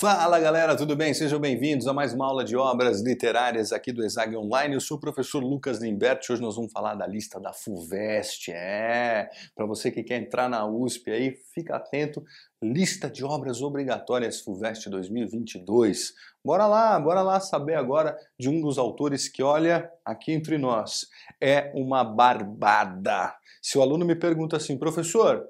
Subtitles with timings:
[0.00, 1.12] Fala galera, tudo bem?
[1.12, 4.72] Sejam bem-vindos a mais uma aula de obras literárias aqui do Exag Online.
[4.72, 6.32] Eu sou o professor Lucas Limberti.
[6.32, 8.50] Hoje nós vamos falar da lista da FUVEST.
[8.50, 12.24] É, para você que quer entrar na USP aí, fica atento.
[12.64, 16.14] Lista de obras obrigatórias FUVEST 2022.
[16.42, 21.08] Bora lá, bora lá saber agora de um dos autores que, olha, aqui entre nós,
[21.38, 23.36] é uma barbada.
[23.60, 25.46] Se o aluno me pergunta assim, professor,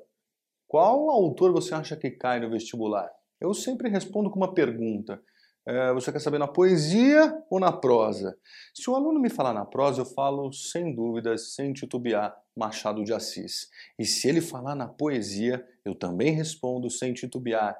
[0.66, 3.08] qual autor você acha que cai no vestibular?
[3.40, 5.20] Eu sempre respondo com uma pergunta.
[5.66, 8.36] É, você quer saber na poesia ou na prosa?
[8.74, 13.12] Se o aluno me falar na prosa, eu falo sem dúvidas, sem titubear, Machado de
[13.12, 13.68] Assis.
[13.98, 17.76] E se ele falar na poesia, eu também respondo sem titubear,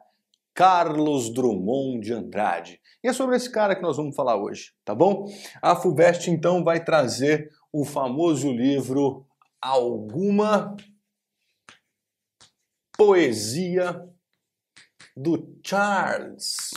[0.54, 2.80] Carlos Drummond de Andrade.
[3.02, 5.27] E é sobre esse cara que nós vamos falar hoje, tá bom?
[5.62, 9.27] A FUVEST então vai trazer o famoso livro
[9.62, 10.77] Alguma
[12.96, 14.09] Poesia
[15.23, 16.70] do Charles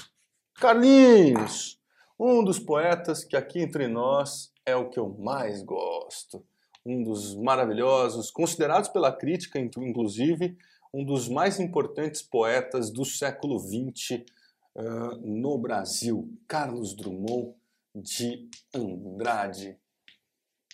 [0.56, 1.80] Carlinhos,
[2.20, 6.46] um dos poetas que aqui entre nós é o que eu mais gosto.
[6.86, 10.58] Um dos maravilhosos, considerados pela crítica, inclusive,
[10.94, 14.26] um dos mais importantes poetas do século XX
[14.76, 17.54] uh, no Brasil, Carlos Drummond
[17.96, 19.78] de Andrade.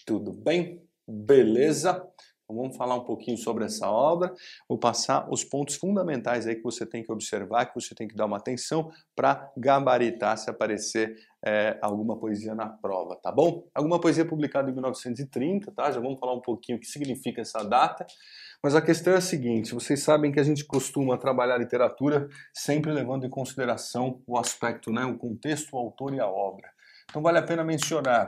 [0.08, 0.82] Tudo bem?
[1.08, 2.04] Beleza?
[2.50, 4.34] Então vamos falar um pouquinho sobre essa obra,
[4.68, 8.16] vou passar os pontos fundamentais aí que você tem que observar, que você tem que
[8.16, 13.68] dar uma atenção para gabaritar se aparecer é, alguma poesia na prova, tá bom?
[13.72, 15.92] Alguma poesia publicada em 1930, tá?
[15.92, 18.08] Já vamos falar um pouquinho o que significa essa data.
[18.64, 22.92] Mas a questão é a seguinte: vocês sabem que a gente costuma trabalhar literatura sempre
[22.92, 26.68] levando em consideração o aspecto, né, o contexto, o autor e a obra.
[27.08, 28.28] Então vale a pena mencionar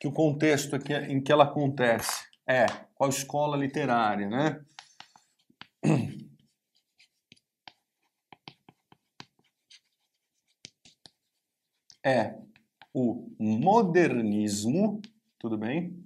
[0.00, 4.64] que o contexto em que ela acontece é, qual escola literária, né?
[12.02, 12.34] É
[12.94, 15.02] o modernismo,
[15.38, 16.02] tudo bem?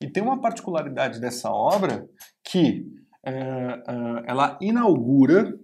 [0.00, 2.10] E tem uma particularidade dessa obra
[2.42, 2.84] que
[3.24, 3.82] é, é,
[4.26, 5.56] ela inaugura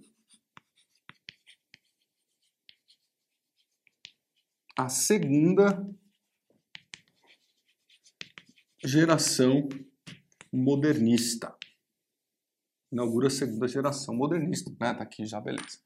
[4.77, 5.85] a segunda
[8.89, 9.69] geração
[10.51, 11.53] modernista.
[12.91, 14.95] Inaugura a segunda geração modernista, né?
[14.95, 15.77] Tá aqui já, beleza.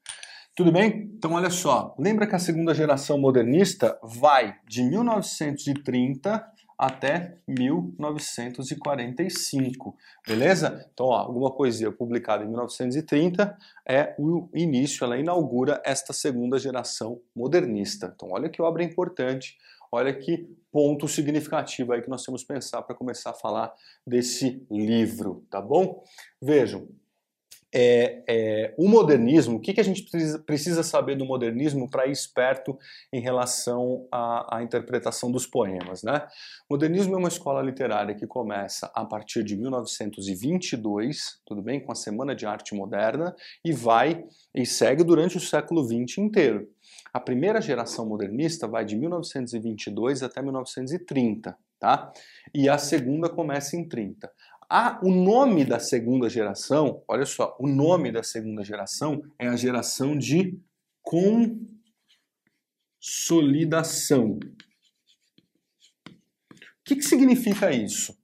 [0.56, 1.12] Tudo bem?
[1.16, 9.94] Então olha só, lembra que a segunda geração modernista vai de 1930 até 1945,
[10.26, 10.88] beleza?
[10.92, 13.54] Então, ó, alguma poesia publicada em 1930
[13.86, 18.10] é o início, ela inaugura esta segunda geração modernista.
[18.14, 19.58] Então, olha que obra importante,
[19.94, 23.72] Olha que ponto significativo aí que nós temos que pensar para começar a falar
[24.04, 26.02] desse livro, tá bom?
[26.42, 26.88] Vejam,
[27.72, 32.06] é, é, o modernismo, o que, que a gente precisa, precisa saber do modernismo para
[32.06, 32.76] ir esperto
[33.12, 36.26] em relação à, interpretação dos poemas, né?
[36.70, 41.96] Modernismo é uma escola literária que começa a partir de 1922, tudo bem, com a
[41.96, 43.34] Semana de Arte Moderna,
[43.64, 44.24] e vai
[44.54, 46.68] e segue durante o século XX inteiro.
[47.14, 52.12] A primeira geração modernista vai de 1922 até 1930, tá?
[52.52, 54.28] E a segunda começa em 30.
[54.68, 59.54] Ah, o nome da segunda geração, olha só, o nome da segunda geração é a
[59.54, 60.58] geração de
[63.00, 64.40] consolidação.
[66.10, 68.18] O que, que significa isso?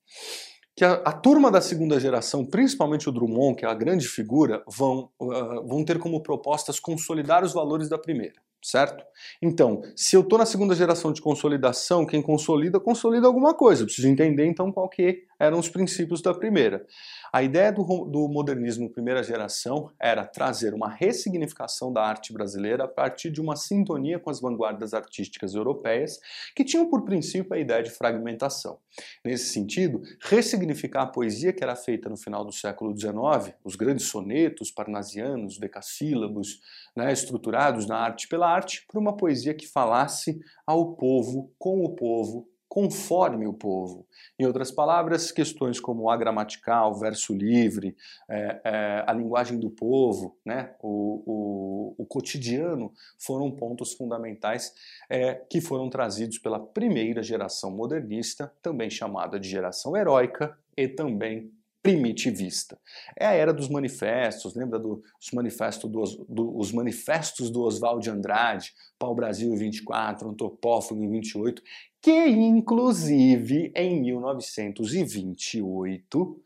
[0.74, 4.64] que a, a, turma da segunda geração, principalmente o Drummond, que é a grande figura,
[4.66, 9.04] vão, uh, vão ter como propostas consolidar os valores da primeira certo?
[9.40, 13.82] Então, se eu estou na segunda geração de consolidação, quem consolida, consolida alguma coisa.
[13.82, 16.86] Eu preciso entender então qual que eram os princípios da primeira.
[17.32, 22.88] A ideia do, do modernismo primeira geração era trazer uma ressignificação da arte brasileira a
[22.88, 26.18] partir de uma sintonia com as vanguardas artísticas europeias,
[26.54, 28.78] que tinham por princípio a ideia de fragmentação.
[29.24, 34.06] Nesse sentido, ressignificar a poesia que era feita no final do século XIX, os grandes
[34.06, 36.60] sonetos parnasianos, decassílabos,
[36.94, 41.94] né, estruturados na arte pela arte, por uma poesia que falasse ao povo, com o
[41.94, 44.06] povo, conforme o povo.
[44.38, 47.96] Em outras palavras, questões como a gramatical, verso livre,
[48.28, 54.72] é, é, a linguagem do povo, né, o, o, o cotidiano, foram pontos fundamentais
[55.08, 61.50] é, que foram trazidos pela primeira geração modernista, também chamada de geração heróica, e também
[61.82, 62.78] primitivista.
[63.18, 65.00] É a era dos manifestos, lembra dos
[65.32, 71.62] manifestos do, do, os manifestos do Oswald de Andrade, Pau Brasil 24, Antropófago em 28,
[72.00, 76.40] que inclusive em 1928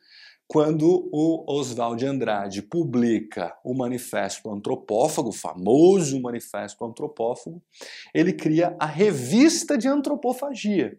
[0.47, 7.63] quando o Oswald de Andrade publica o Manifesto Antropófago, o famoso Manifesto Antropófago,
[8.13, 10.99] ele cria a Revista de Antropofagia.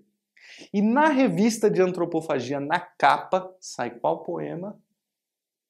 [0.74, 4.78] E na Revista de Antropofagia, na capa, sai qual poema?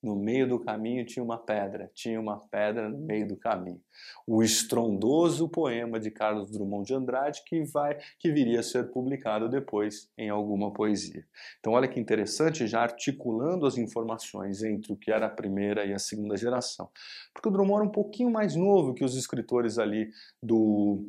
[0.06, 3.81] No meio do caminho tinha uma pedra, tinha uma pedra no meio do caminho.
[4.28, 9.50] O estrondoso poema de Carlos Drummond de Andrade que vai que viria a ser publicado
[9.50, 11.25] depois em alguma poesia.
[11.60, 15.92] Então olha que interessante, já articulando as informações entre o que era a primeira e
[15.92, 16.88] a segunda geração.
[17.34, 21.04] Porque o Drummond era um pouquinho mais novo que os escritores ali do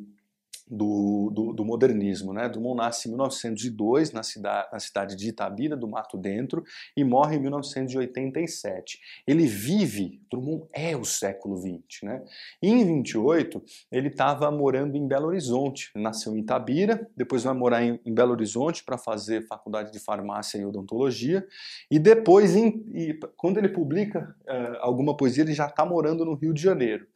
[0.69, 2.33] do, do, do, modernismo.
[2.33, 2.49] Né?
[2.49, 6.63] Drummond nasce em 1902 na cidade, na cidade de Itabira, do Mato Dentro,
[6.95, 8.99] e morre em 1987.
[9.25, 12.03] Ele vive, Drummond é o século XX.
[12.03, 12.23] Né?
[12.61, 15.91] E em 28, ele estava morando em Belo Horizonte.
[15.95, 20.57] nasceu em Itabira, depois vai morar em, em Belo Horizonte para fazer faculdade de farmácia
[20.57, 21.47] e odontologia,
[21.89, 26.33] e depois, em, e, quando ele publica uh, alguma poesia, ele já está morando no
[26.33, 27.07] Rio de Janeiro.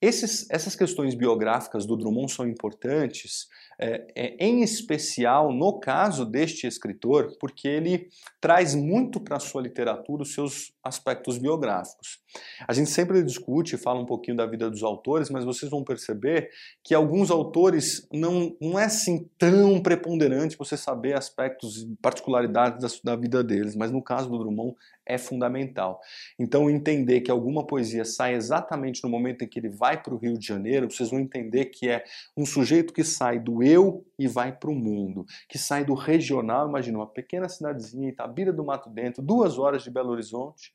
[0.00, 3.48] Esses, essas questões biográficas do Drummond são importantes
[3.80, 8.08] é, é, em especial no caso deste escritor, porque ele
[8.40, 12.20] traz muito para a sua literatura os seus aspectos biográficos.
[12.66, 15.84] A gente sempre discute e fala um pouquinho da vida dos autores, mas vocês vão
[15.84, 16.50] perceber
[16.82, 23.12] que alguns autores não, não é assim tão preponderante você saber aspectos e particularidades da,
[23.12, 24.74] da vida deles, mas no caso do Drummond
[25.08, 26.00] é fundamental.
[26.38, 30.18] Então, entender que alguma poesia sai exatamente no momento em que ele vai para o
[30.18, 32.04] Rio de Janeiro, vocês vão entender que é
[32.36, 36.68] um sujeito que sai do eu e vai para o mundo, que sai do regional,
[36.68, 40.72] imagina uma pequena cidadezinha, Itabira do Mato Dentro, duas horas de Belo Horizonte,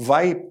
[0.00, 0.46] vai,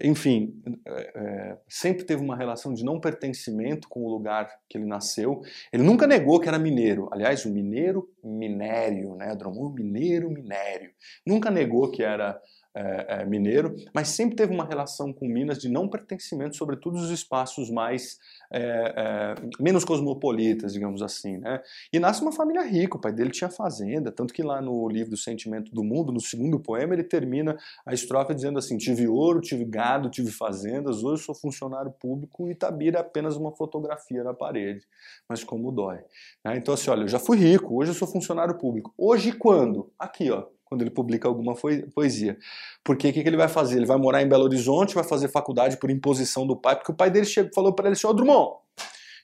[0.00, 4.86] enfim, é, é, sempre teve uma relação de não pertencimento com o lugar que ele
[4.86, 5.42] nasceu.
[5.72, 7.08] Ele nunca negou que era mineiro.
[7.10, 9.34] Aliás, o mineiro, minério, né?
[9.34, 10.92] Drummond, mineiro, minério.
[11.26, 12.40] Nunca negou que era
[12.74, 17.10] é, é, mineiro, mas sempre teve uma relação com Minas de não pertencimento, sobretudo os
[17.10, 18.18] espaços mais
[18.50, 21.62] é, é, menos cosmopolitas, digamos assim, né?
[21.92, 25.16] E nasce uma família rica, o pai dele tinha fazenda, tanto que lá no livro
[25.16, 27.56] Sentimento do Mundo, no segundo poema, ele termina
[27.86, 32.52] a estrofe dizendo assim: tive ouro, tive gado, tive fazendas, hoje sou funcionário público e
[32.52, 34.84] Itabira é apenas uma fotografia na parede,
[35.28, 35.98] mas como dói.
[36.44, 36.56] Né?
[36.56, 38.92] Então assim, olha, eu já fui rico, hoje eu sou funcionário público.
[38.98, 39.92] Hoje quando?
[39.98, 41.54] Aqui, ó, quando ele publica alguma
[41.94, 42.36] poesia.
[42.82, 43.76] Porque o que, que, ele vai fazer?
[43.76, 46.94] Ele vai morar em Belo Horizonte, vai fazer faculdade por imposição do pai, porque o
[46.94, 48.56] pai dele chegou, falou para ele assim, ô oh, Drummond,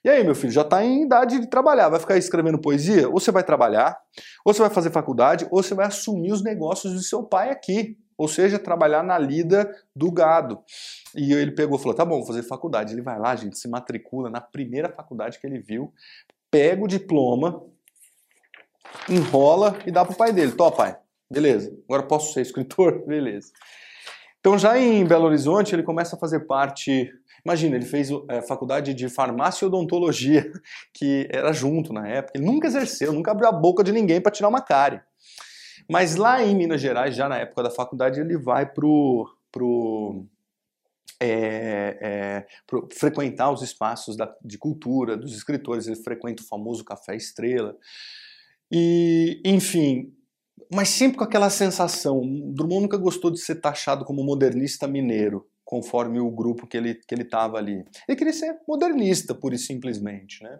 [0.03, 3.07] e aí, meu filho, já está em idade de trabalhar, vai ficar escrevendo poesia?
[3.07, 4.01] Ou você vai trabalhar,
[4.45, 7.99] ou você vai fazer faculdade, ou você vai assumir os negócios do seu pai aqui.
[8.17, 10.63] Ou seja, trabalhar na lida do gado.
[11.15, 12.95] E ele pegou e falou: tá bom, vou fazer faculdade.
[12.95, 15.93] Ele vai lá, gente, se matricula na primeira faculdade que ele viu,
[16.51, 17.63] pega o diploma,
[19.09, 20.53] enrola e dá pro pai dele.
[20.53, 20.97] Tó, pai,
[21.31, 21.73] Beleza.
[21.88, 23.05] Agora posso ser escritor?
[23.06, 23.53] Beleza.
[24.41, 27.12] Então, já em Belo Horizonte, ele começa a fazer parte.
[27.44, 30.50] Imagina, ele fez é, faculdade de farmácia e odontologia,
[30.93, 32.38] que era junto na época.
[32.38, 35.00] Ele nunca exerceu, nunca abriu a boca de ninguém para tirar uma cárie.
[35.88, 40.25] Mas lá em Minas Gerais, já na época da faculdade, ele vai pro, pro,
[41.19, 45.87] é, é, pro frequentar os espaços da, de cultura dos escritores.
[45.87, 47.77] Ele frequenta o famoso Café Estrela.
[48.71, 50.15] E, enfim,
[50.72, 52.20] mas sempre com aquela sensação.
[52.55, 57.14] Drummond nunca gostou de ser taxado como modernista mineiro, conforme o grupo que ele que
[57.14, 57.84] ele estava ali.
[58.08, 60.58] Ele queria ser modernista, pura e simplesmente, né?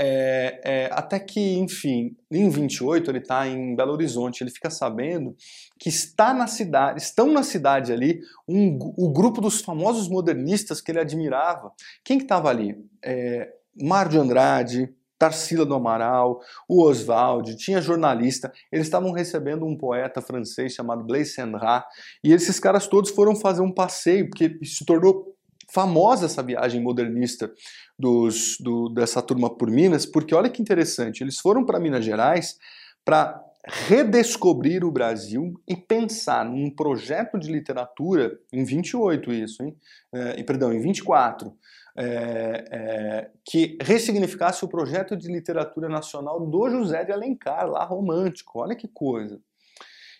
[0.00, 5.34] É, é, até que, enfim, em 28 ele está em Belo Horizonte, ele fica sabendo
[5.76, 10.92] que está na cidade, estão na cidade ali um, o grupo dos famosos modernistas que
[10.92, 11.72] ele admirava.
[12.04, 12.76] Quem que estava ali?
[13.04, 19.76] É, Mário de Andrade, Tarsila do Amaral, o Oswald, tinha jornalista, eles estavam recebendo um
[19.76, 21.84] poeta francês chamado Blaise Cenrat,
[22.22, 25.34] e esses caras todos foram fazer um passeio, porque se tornou
[25.70, 27.52] famosa essa viagem modernista
[27.98, 32.56] dos, do, dessa turma por Minas, porque olha que interessante, eles foram para Minas Gerais
[33.04, 39.76] para redescobrir o Brasil e pensar num projeto de literatura, em 28 isso, hein?
[40.12, 41.52] É, perdão, em 24,
[42.00, 48.60] é, é, que ressignificasse o projeto de literatura nacional do José de Alencar, lá romântico.
[48.60, 49.40] Olha que coisa.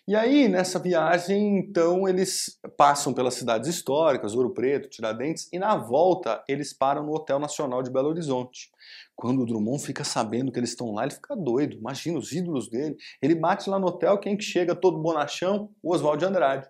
[0.05, 5.77] E aí, nessa viagem, então, eles passam pelas cidades históricas, Ouro Preto, Tiradentes, e na
[5.77, 8.71] volta eles param no Hotel Nacional de Belo Horizonte.
[9.15, 11.77] Quando o Drummond fica sabendo que eles estão lá, ele fica doido.
[11.77, 12.97] Imagina os ídolos dele.
[13.21, 15.69] Ele bate lá no hotel, quem que chega todo bonachão?
[15.83, 16.67] O Oswald de Andrade.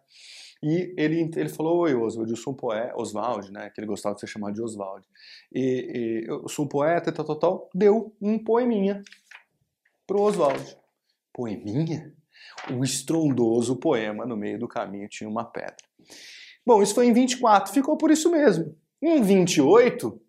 [0.61, 4.15] E ele, ele falou, oi Oswald, eu sou um poeta, Oswald, né, que ele gostava
[4.15, 5.05] de ser chamado de Oswald.
[5.53, 9.01] E, e eu sou um poeta, tal, tal, tal, deu um poeminha
[10.05, 10.77] pro Oswald.
[11.33, 12.13] Poeminha?
[12.71, 15.75] O estrondoso poema No Meio do Caminho Tinha uma Pedra.
[16.65, 18.75] Bom, isso foi em 24, ficou por isso mesmo.
[19.01, 20.21] Em 28,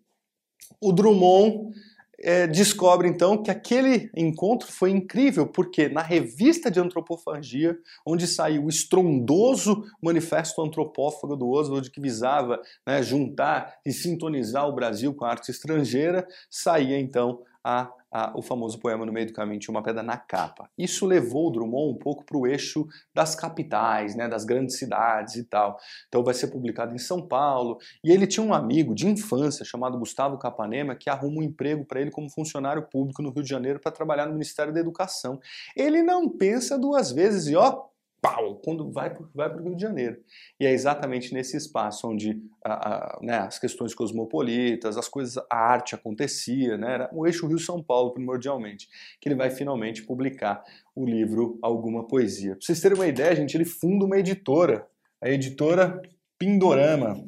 [0.79, 1.75] o Drummond
[2.23, 8.65] é, descobre então que aquele encontro foi incrível, porque na revista de antropofagia, onde saiu
[8.65, 15.25] o estrondoso manifesto antropófago do Oswald, que visava né, juntar e sintonizar o Brasil com
[15.25, 19.73] a arte estrangeira, saía então a a, o famoso poema No Meio do Caminho tinha
[19.73, 20.69] uma pedra na capa.
[20.77, 25.45] Isso levou Drummond um pouco para o eixo das capitais, né, das grandes cidades e
[25.45, 25.77] tal.
[26.09, 27.77] Então vai ser publicado em São Paulo.
[28.03, 32.01] E ele tinha um amigo de infância chamado Gustavo Capanema que arruma um emprego para
[32.01, 35.39] ele como funcionário público no Rio de Janeiro para trabalhar no Ministério da Educação.
[35.75, 37.85] Ele não pensa duas vezes e ó,
[38.21, 40.17] pau, quando vai para o Rio de Janeiro.
[40.59, 45.57] E é exatamente nesse espaço onde a, a, né, as questões cosmopolitas, as coisas, a
[45.57, 48.87] arte acontecia, né, era o eixo Rio-São Paulo, primordialmente,
[49.19, 50.63] que ele vai finalmente publicar
[50.95, 52.51] o livro Alguma Poesia.
[52.51, 54.87] Para vocês terem uma ideia, gente, ele funda uma editora,
[55.19, 55.99] a editora
[56.37, 57.23] Pindorama,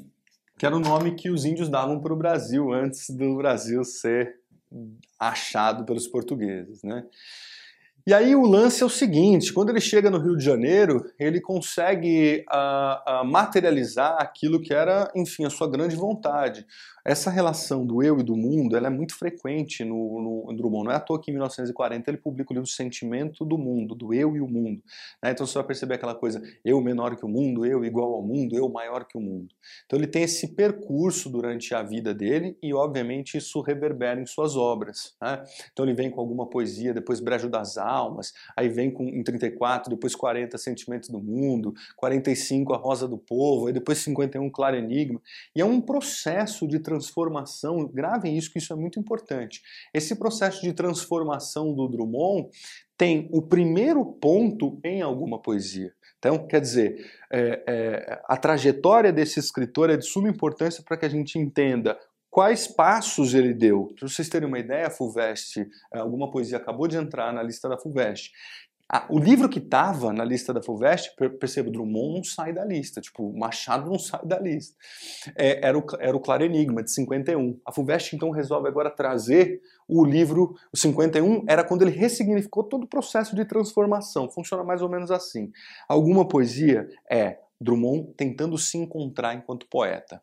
[0.58, 4.40] que era o nome que os índios davam para o Brasil antes do Brasil ser
[5.20, 7.06] achado pelos portugueses, né?
[8.06, 11.40] E aí o lance é o seguinte: quando ele chega no Rio de Janeiro, ele
[11.40, 16.66] consegue uh, uh, materializar aquilo que era, enfim, a sua grande vontade.
[17.06, 20.86] Essa relação do eu e do mundo ela é muito frequente no, no Drummond.
[20.86, 24.14] Não é à toa que em 1940 ele publica o livro Sentimento do Mundo, do
[24.14, 24.82] eu e o mundo.
[25.22, 25.32] Né?
[25.32, 28.56] Então você vai perceber aquela coisa, eu menor que o mundo, eu igual ao mundo,
[28.56, 29.54] eu maior que o mundo.
[29.86, 34.56] Então ele tem esse percurso durante a vida dele e, obviamente, isso reverbera em suas
[34.56, 35.14] obras.
[35.22, 35.44] Né?
[35.74, 39.90] Então ele vem com alguma poesia, depois Brejo das Almas, aí vem com, em 34,
[39.90, 45.22] depois 40 Sentimentos do Mundo, 45 A Rosa do Povo, aí depois 51 Claro Enigma.
[45.56, 49.62] E é um processo de transformação, gravem isso que isso é muito importante.
[49.94, 52.50] Esse processo de transformação do Drummond
[52.98, 55.94] tem o primeiro ponto em alguma poesia.
[56.20, 61.06] Então, quer dizer, é, é, a trajetória desse escritor é de suma importância para que
[61.06, 62.00] a gente entenda
[62.34, 63.94] quais passos ele deu.
[63.96, 67.78] Para vocês terem uma ideia, a FUVEST, alguma poesia acabou de entrar na lista da
[67.78, 68.32] FUVEST.
[68.90, 73.00] Ah, o livro que estava na lista da FUVEST, percebo, Drummond não sai da lista,
[73.00, 74.76] tipo, Machado não sai da lista.
[75.36, 77.60] É, era, o, era o Claro Enigma, de 51.
[77.68, 82.86] A FUVEST então resolve agora trazer o livro, o 51, era quando ele ressignificou todo
[82.86, 84.28] o processo de transformação.
[84.28, 85.52] Funciona mais ou menos assim.
[85.88, 90.22] Alguma poesia é Drummond tentando se encontrar enquanto poeta.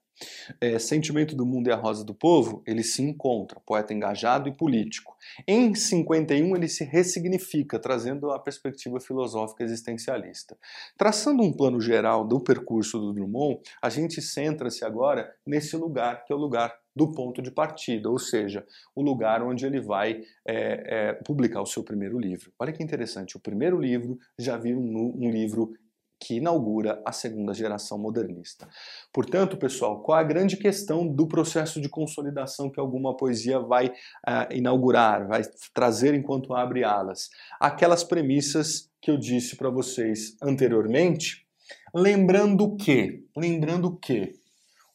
[0.60, 4.52] É, Sentimento do Mundo e a Rosa do Povo, ele se encontra, poeta engajado e
[4.52, 5.16] político.
[5.46, 10.58] Em 51, ele se ressignifica, trazendo a perspectiva filosófica existencialista.
[10.98, 16.32] Traçando um plano geral do percurso do Drummond, a gente centra-se agora nesse lugar, que
[16.32, 21.08] é o lugar do ponto de partida, ou seja, o lugar onde ele vai é,
[21.08, 22.52] é, publicar o seu primeiro livro.
[22.58, 25.72] Olha que interessante, o primeiro livro já vira um, um livro
[26.20, 28.68] que inaugura a segunda geração modernista.
[29.12, 34.52] Portanto, pessoal, qual a grande questão do processo de consolidação que alguma poesia vai uh,
[34.52, 37.30] inaugurar, vai trazer enquanto abre alas?
[37.58, 41.46] Aquelas premissas que eu disse para vocês anteriormente,
[41.94, 44.38] lembrando que, lembrando que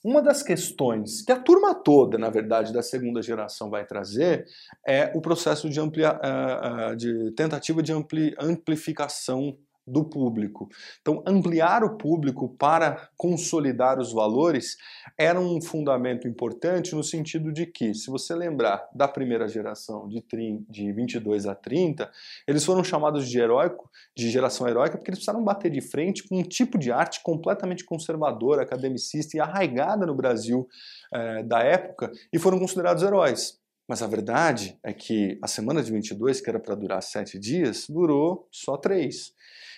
[0.04, 4.46] uma das questões que a turma toda, na verdade, da segunda geração vai trazer
[4.88, 10.68] é o processo de, amplia, uh, uh, de tentativa de ampli, amplificação do público.
[11.02, 14.78] Então, ampliar o público para consolidar os valores
[15.18, 20.22] era um fundamento importante no sentido de que, se você lembrar da primeira geração de,
[20.22, 22.10] 30, de 22 a 30,
[22.48, 26.40] eles foram chamados de heróico, de geração heróica, porque eles precisaram bater de frente com
[26.40, 30.68] um tipo de arte completamente conservadora, academicista e arraigada no Brasil
[31.14, 33.60] eh, da época e foram considerados heróis.
[33.88, 37.86] Mas a verdade é que a semana de 22, que era para durar sete dias,
[37.88, 39.32] durou só três.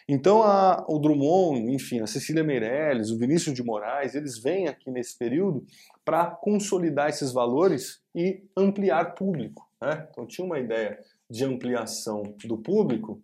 [0.10, 4.90] Então a, o Drummond, enfim, a Cecília Meirelles, o Vinícius de Moraes, eles vêm aqui
[4.90, 5.66] nesse período
[6.06, 9.70] para consolidar esses valores e ampliar público.
[9.82, 10.08] Né?
[10.10, 10.98] Então tinha uma ideia
[11.30, 13.22] de ampliação do público,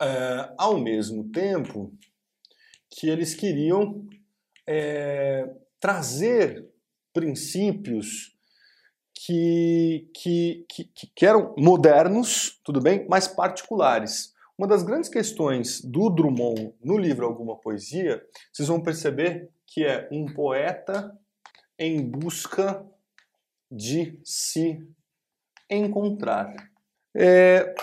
[0.00, 1.92] é, ao mesmo tempo
[2.88, 4.06] que eles queriam
[4.66, 6.68] é, trazer
[7.12, 8.36] princípios
[9.12, 14.35] que, que, que, que eram modernos, tudo bem, mas particulares.
[14.58, 20.08] Uma das grandes questões do Drummond no livro Alguma Poesia, vocês vão perceber que é
[20.10, 21.14] um poeta
[21.78, 22.82] em busca
[23.70, 24.78] de se
[25.70, 26.54] encontrar.
[27.14, 27.74] É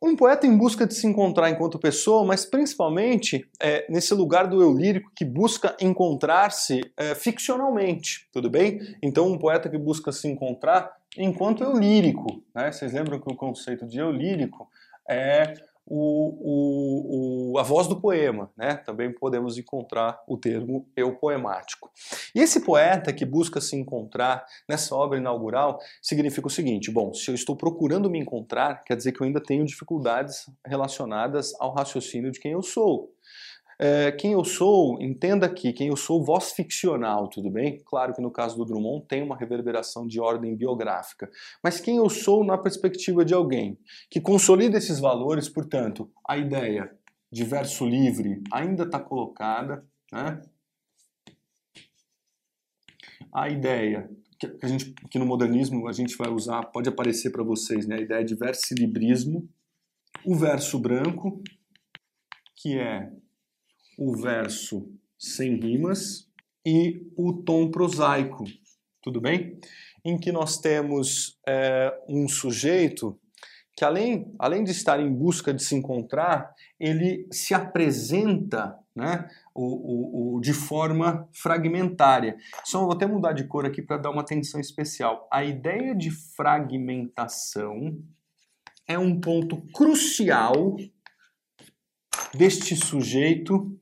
[0.00, 4.62] um poeta em busca de se encontrar enquanto pessoa, mas principalmente é, nesse lugar do
[4.62, 8.80] eu lírico que busca encontrar-se é, ficcionalmente, tudo bem?
[9.02, 10.88] Então, um poeta que busca se encontrar
[11.18, 12.44] enquanto eu lírico.
[12.54, 12.70] Né?
[12.70, 14.68] Vocês lembram que o conceito de eu lírico
[15.08, 15.54] é
[15.86, 18.76] o, o, a voz do poema, né?
[18.76, 21.90] Também podemos encontrar o termo eu poemático.
[22.34, 27.30] E esse poeta que busca se encontrar nessa obra inaugural significa o seguinte: bom, se
[27.30, 32.30] eu estou procurando me encontrar, quer dizer que eu ainda tenho dificuldades relacionadas ao raciocínio
[32.30, 33.12] de quem eu sou.
[33.78, 37.78] É, quem eu sou, entenda aqui, quem eu sou voz ficcional, tudo bem?
[37.84, 41.30] Claro que no caso do Drummond tem uma reverberação de ordem biográfica,
[41.62, 43.78] mas quem eu sou na perspectiva de alguém
[44.10, 46.90] que consolida esses valores, portanto, a ideia
[47.30, 50.42] de verso livre ainda está colocada, né?
[53.32, 57.42] A ideia que, a gente, que no modernismo a gente vai usar, pode aparecer para
[57.42, 57.96] vocês, né?
[57.96, 59.48] A ideia de versilibrismo,
[60.26, 61.42] o verso branco,
[62.56, 63.10] que é
[64.02, 66.28] o verso sem rimas
[66.66, 68.44] e o tom prosaico,
[69.00, 69.58] tudo bem?
[70.04, 73.18] Em que nós temos é, um sujeito
[73.76, 80.34] que além, além de estar em busca de se encontrar, ele se apresenta né, o,
[80.34, 82.36] o, o de forma fragmentária.
[82.64, 85.26] Só vou até mudar de cor aqui para dar uma atenção especial.
[85.32, 87.98] A ideia de fragmentação
[88.86, 90.76] é um ponto crucial
[92.34, 93.78] deste sujeito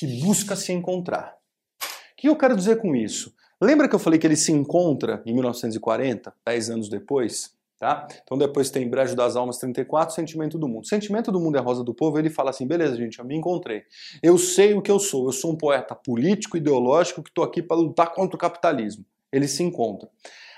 [0.00, 1.36] que busca se encontrar.
[1.82, 3.34] O que eu quero dizer com isso?
[3.60, 7.52] Lembra que eu falei que ele se encontra em 1940, 10 anos depois?
[7.78, 8.06] Tá?
[8.22, 10.86] Então depois tem Brejo das Almas 34, Sentimento do Mundo.
[10.86, 13.36] Sentimento do Mundo é a Rosa do Povo, ele fala assim, beleza gente, eu me
[13.36, 13.82] encontrei.
[14.22, 17.62] Eu sei o que eu sou, eu sou um poeta político, ideológico, que estou aqui
[17.62, 19.04] para lutar contra o capitalismo.
[19.30, 20.08] Ele se encontra.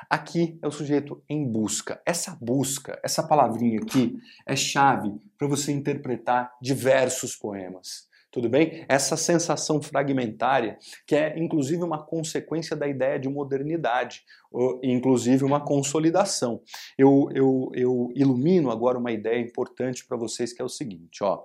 [0.08, 2.00] Aqui é o sujeito em busca.
[2.06, 8.84] Essa busca, essa palavrinha aqui, é chave para você interpretar diversos poemas tudo bem?
[8.88, 14.22] Essa sensação fragmentária, que é inclusive uma consequência da ideia de modernidade,
[14.82, 16.62] inclusive uma consolidação.
[16.96, 21.44] Eu, eu, eu ilumino agora uma ideia importante para vocês que é o seguinte, ó.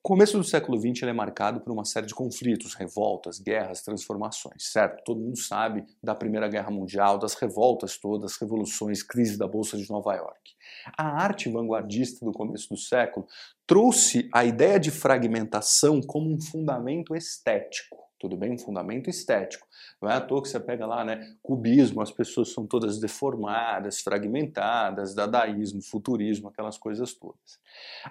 [0.00, 4.70] O começo do século XX é marcado por uma série de conflitos, revoltas, guerras, transformações,
[4.70, 5.02] certo?
[5.04, 9.90] Todo mundo sabe da Primeira Guerra Mundial, das revoltas todas, revoluções, crise da Bolsa de
[9.90, 10.52] Nova York.
[10.96, 13.26] A arte vanguardista do começo do século
[13.66, 18.52] trouxe a ideia de fragmentação como um fundamento estético tudo bem?
[18.52, 19.66] Um fundamento estético.
[20.00, 21.36] Não é à toa que você pega lá, né?
[21.42, 27.60] Cubismo, as pessoas são todas deformadas, fragmentadas, dadaísmo, futurismo, aquelas coisas todas.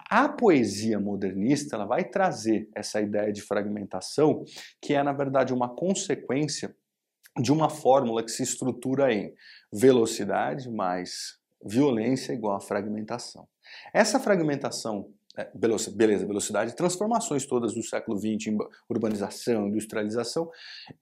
[0.09, 4.43] A poesia modernista ela vai trazer essa ideia de fragmentação,
[4.81, 6.75] que é, na verdade, uma consequência
[7.39, 9.33] de uma fórmula que se estrutura em
[9.71, 13.47] velocidade mais violência igual a fragmentação.
[13.93, 15.11] Essa fragmentação
[15.53, 18.55] beleza, velocidade, transformações todas do século XX,
[18.89, 20.49] urbanização, industrialização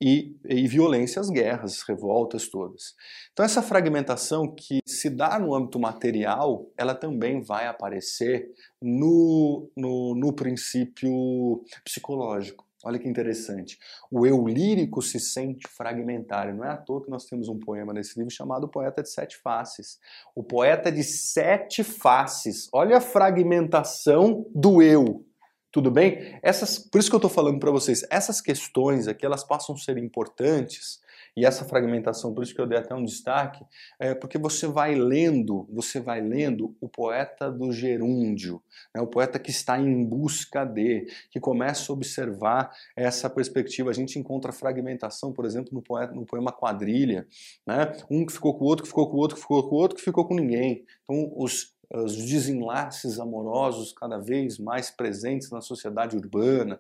[0.02, 2.96] e, e violências, guerras, revoltas todas.
[3.32, 8.50] Então essa fragmentação que se dá no âmbito material, ela também vai aparecer
[8.82, 12.65] no, no, no princípio psicológico.
[12.86, 13.80] Olha que interessante.
[14.12, 16.54] O eu lírico se sente fragmentário.
[16.54, 19.38] Não é à toa que nós temos um poema nesse livro chamado Poeta de Sete
[19.38, 20.00] Faces.
[20.36, 22.70] O poeta de sete faces.
[22.72, 25.26] Olha a fragmentação do eu.
[25.72, 26.40] Tudo bem?
[26.44, 29.78] Essas, por isso que eu estou falando para vocês, essas questões aqui elas passam a
[29.80, 31.00] ser importantes
[31.36, 33.66] e essa fragmentação, por isso que eu dei até um destaque,
[34.00, 38.62] é porque você vai lendo, você vai lendo o poeta do gerúndio,
[38.94, 43.90] né, o poeta que está em busca de, que começa a observar essa perspectiva.
[43.90, 47.28] A gente encontra fragmentação, por exemplo, no, poeta, no poema Quadrilha,
[47.68, 49.76] né, um que ficou com o outro, que ficou com o outro, que ficou com
[49.76, 50.86] o outro, que ficou com ninguém.
[51.04, 56.80] Então, os os desenlaces amorosos cada vez mais presentes na sociedade urbana.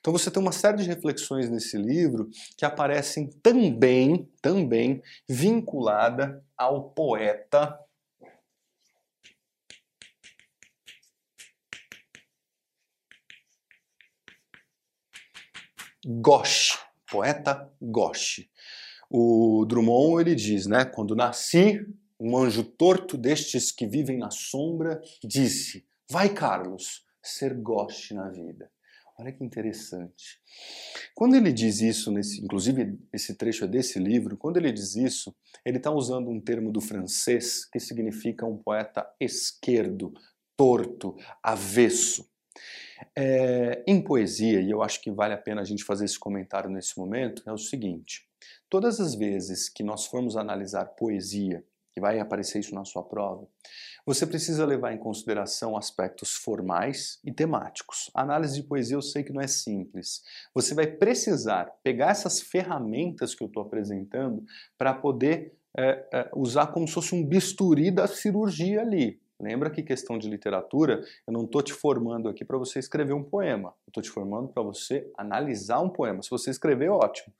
[0.00, 6.90] Então você tem uma série de reflexões nesse livro que aparecem também, também vinculada ao
[6.90, 7.78] poeta
[16.08, 16.78] Ghosh,
[17.10, 18.48] poeta Ghosh.
[19.10, 21.84] O Drummond ele diz, né, quando nasci
[22.18, 28.70] um anjo torto destes que vivem na sombra disse: Vai, Carlos, ser goste na vida.
[29.18, 30.40] Olha que interessante.
[31.14, 35.34] Quando ele diz isso, nesse, inclusive esse trecho é desse livro, quando ele diz isso,
[35.64, 40.12] ele está usando um termo do francês que significa um poeta esquerdo,
[40.54, 42.28] torto, avesso.
[43.14, 46.70] É, em poesia, e eu acho que vale a pena a gente fazer esse comentário
[46.70, 48.26] nesse momento, é o seguinte:
[48.68, 51.64] todas as vezes que nós formos analisar poesia
[51.96, 53.48] que vai aparecer isso na sua prova,
[54.04, 58.10] você precisa levar em consideração aspectos formais e temáticos.
[58.14, 60.22] A análise de poesia eu sei que não é simples.
[60.54, 64.44] Você vai precisar pegar essas ferramentas que eu estou apresentando
[64.76, 69.18] para poder é, é, usar como se fosse um bisturi da cirurgia ali.
[69.40, 73.24] Lembra que questão de literatura, eu não estou te formando aqui para você escrever um
[73.24, 73.70] poema.
[73.86, 76.22] Eu estou te formando para você analisar um poema.
[76.22, 77.32] Se você escrever, ótimo.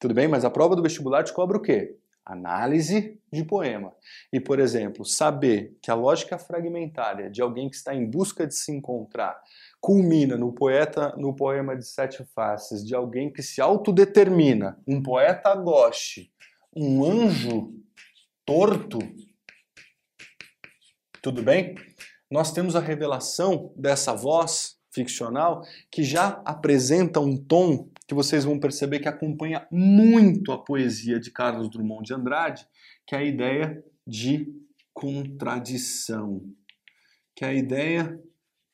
[0.00, 0.26] Tudo bem?
[0.26, 1.96] Mas a prova do vestibular te cobra o quê?
[2.24, 3.92] Análise de poema.
[4.32, 8.54] E, por exemplo, saber que a lógica fragmentária de alguém que está em busca de
[8.54, 9.38] se encontrar
[9.80, 15.54] culmina no poeta, no poema de sete faces de alguém que se autodetermina, um poeta
[15.54, 16.32] goste,
[16.74, 17.74] um anjo
[18.46, 18.98] torto.
[21.20, 21.74] Tudo bem?
[22.30, 28.60] Nós temos a revelação dessa voz ficcional que já apresenta um tom que vocês vão
[28.60, 32.66] perceber que acompanha muito a poesia de Carlos Drummond de Andrade,
[33.06, 34.46] que é a ideia de
[34.92, 36.44] contradição,
[37.34, 38.22] que é a ideia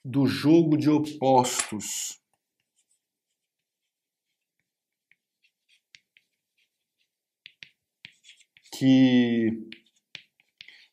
[0.05, 2.19] do jogo de opostos.
[8.73, 9.69] Que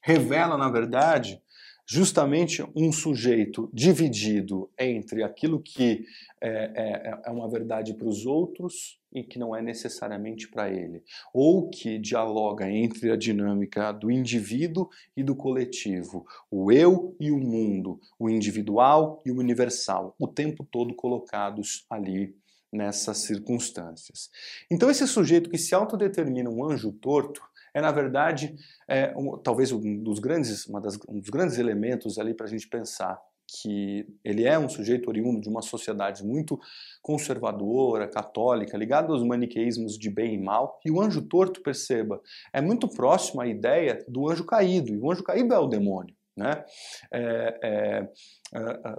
[0.01, 1.41] revela, na verdade,
[1.87, 6.05] justamente um sujeito dividido entre aquilo que
[6.41, 11.01] é, é, é uma verdade para os outros e que não é necessariamente para ele,
[11.33, 17.37] ou que dialoga entre a dinâmica do indivíduo e do coletivo, o eu e o
[17.37, 22.35] mundo, o individual e o universal, o tempo todo colocados ali
[22.69, 24.29] nessas circunstâncias.
[24.69, 27.41] Então esse sujeito que se autodetermina um anjo torto,
[27.77, 28.55] é na verdade
[28.89, 32.67] é, um, talvez um dos grandes, das, um dos grandes elementos ali para a gente
[32.67, 36.59] pensar que ele é um sujeito oriundo de uma sociedade muito
[37.01, 42.19] conservadora, católica, ligada aos maniqueísmos de bem e mal, e o anjo torto, perceba,
[42.51, 46.16] é muito próximo à ideia do anjo caído, e o anjo caído é o demônio.
[46.37, 46.63] Né?
[47.11, 48.09] É, é,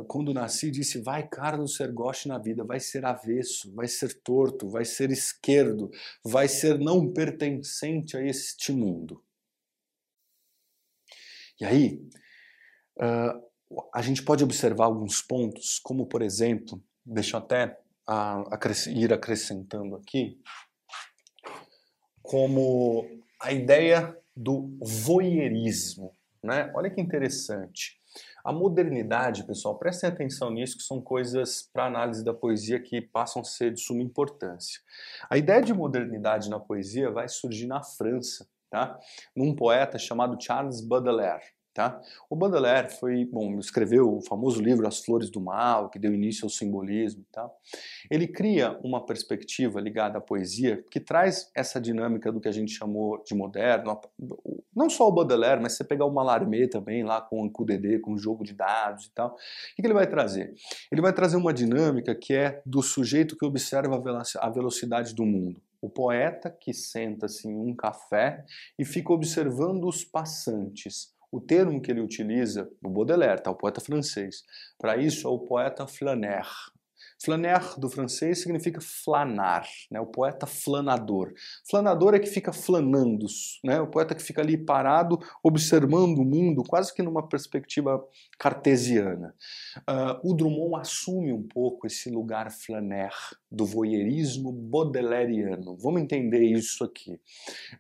[0.09, 4.69] quando nasci, disse: vai Carlos ser goste na vida, vai ser avesso, vai ser torto,
[4.69, 5.89] vai ser esquerdo,
[6.25, 9.23] vai ser não pertencente a este mundo.
[11.61, 12.01] E aí,
[12.97, 13.49] uh,
[13.95, 17.79] a gente pode observar alguns pontos, como por exemplo, deixa eu até
[18.89, 20.41] ir acrescentando aqui,
[22.23, 23.07] como
[23.41, 26.18] a ideia do voyeurismo.
[26.43, 26.71] Né?
[26.75, 27.99] Olha que interessante.
[28.45, 33.43] A modernidade, pessoal, prestem atenção nisso, que são coisas para análise da poesia que passam
[33.43, 34.81] a ser de suma importância.
[35.29, 38.99] A ideia de modernidade na poesia vai surgir na França, tá?
[39.37, 41.58] num poeta chamado Charles Baudelaire.
[41.79, 42.03] Tá?
[42.29, 46.45] O Baudelaire foi, bom, escreveu o famoso livro As Flores do Mal, que deu início
[46.45, 47.25] ao simbolismo.
[47.31, 47.49] Tá?
[48.11, 52.73] Ele cria uma perspectiva ligada à poesia que traz essa dinâmica do que a gente
[52.73, 53.97] chamou de moderno.
[54.75, 58.15] Não só o Baudelaire, mas você pegar o Mallarmé também, lá com o QDD, com
[58.15, 59.29] o jogo de dados e tal.
[59.29, 59.37] O
[59.77, 60.53] que ele vai trazer?
[60.91, 64.03] Ele vai trazer uma dinâmica que é do sujeito que observa
[64.41, 65.63] a velocidade do mundo.
[65.81, 68.45] O poeta que senta-se em um café
[68.77, 73.81] e fica observando os passantes o termo que ele utiliza, o Baudelaire, tá, o poeta
[73.81, 74.43] francês,
[74.79, 76.47] para isso é o poeta flâner,
[77.21, 80.01] Flaner do francês significa flanar, né?
[80.01, 81.33] o poeta flanador.
[81.69, 83.27] Flanador é que fica flanando,
[83.65, 83.81] né?
[83.81, 88.01] o poeta que fica ali parado, observando o mundo, quase que numa perspectiva
[88.39, 89.35] cartesiana.
[89.79, 93.13] Uh, o Drummond assume um pouco esse lugar flaner
[93.51, 95.77] do voyeurismo baudelairiano.
[95.77, 97.19] Vamos entender isso aqui.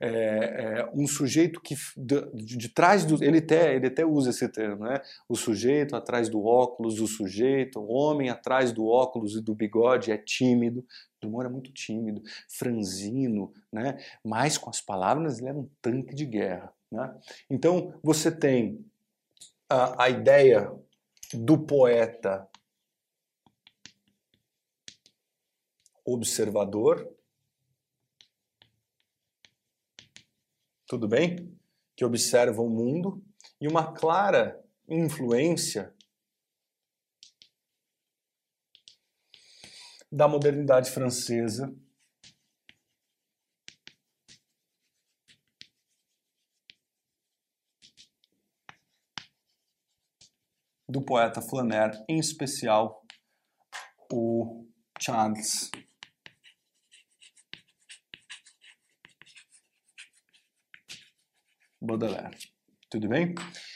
[0.01, 3.23] É, é um sujeito que de, de, trás do.
[3.23, 5.01] Ele até, ele até usa esse termo, né?
[5.29, 10.11] O sujeito atrás do óculos, o sujeito, o homem atrás do óculos e do bigode,
[10.11, 10.85] é tímido.
[11.21, 13.99] Drummond era muito tímido, franzino, né?
[14.25, 16.73] mas com as palavras ele era um tanque de guerra.
[16.91, 17.15] Né?
[17.51, 18.85] Então você tem
[19.69, 20.73] a, a ideia
[21.35, 22.49] do poeta
[26.13, 27.17] observador,
[30.87, 31.59] tudo bem?
[31.95, 33.23] Que observa o mundo
[33.61, 35.95] e uma clara influência
[40.11, 41.75] da modernidade francesa.
[50.89, 53.05] Do poeta Flaner, em especial
[54.11, 54.67] o
[54.99, 55.71] Charles
[61.81, 62.37] Baudelaire.
[62.91, 63.35] Tudo bem?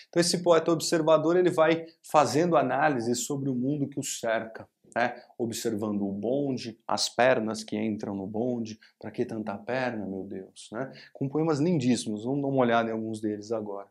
[0.09, 5.23] Então esse poeta observador ele vai fazendo análise sobre o mundo que o cerca né?
[5.38, 10.69] observando o bonde, as pernas que entram no bonde, para que tanta perna, meu Deus,
[10.73, 10.93] né?
[11.12, 13.88] com poemas lindíssimos, vamos dar uma olhada em alguns deles agora.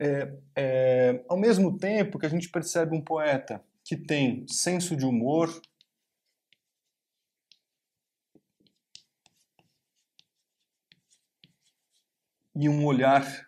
[0.00, 5.04] É, é, ao mesmo tempo que a gente percebe um poeta que tem senso de
[5.04, 5.48] humor,
[12.60, 13.47] e um olhar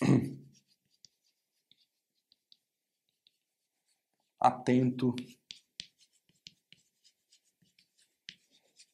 [4.40, 5.14] atento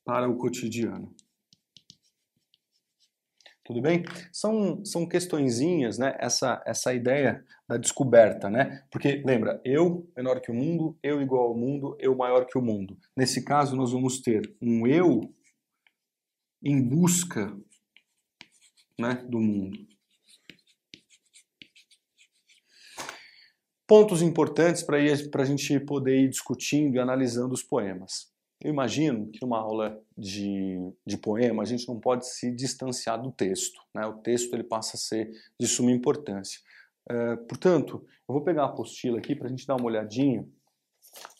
[0.04, 1.14] para o cotidiano.
[3.64, 4.02] Tudo bem?
[4.32, 6.16] São, são questõezinhas, né?
[6.18, 8.84] Essa, essa ideia da descoberta, né?
[8.90, 12.62] Porque, lembra, eu menor que o mundo, eu igual ao mundo, eu maior que o
[12.62, 12.98] mundo.
[13.16, 15.32] Nesse caso, nós vamos ter um eu
[16.60, 17.56] em busca
[18.98, 19.78] né, do mundo.
[23.90, 28.30] Pontos importantes para a gente poder ir discutindo e analisando os poemas.
[28.62, 33.32] Eu imagino que numa aula de, de poema a gente não pode se distanciar do
[33.32, 33.80] texto.
[33.92, 34.06] Né?
[34.06, 36.60] O texto ele passa a ser de suma importância.
[37.10, 40.46] É, portanto, eu vou pegar a apostila aqui para a gente dar uma olhadinha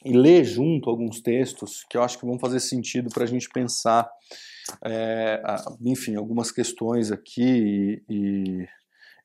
[0.04, 3.48] e ler junto alguns textos que eu acho que vão fazer sentido para a gente
[3.48, 4.10] pensar,
[4.84, 5.40] é,
[5.82, 8.66] enfim, algumas questões aqui e,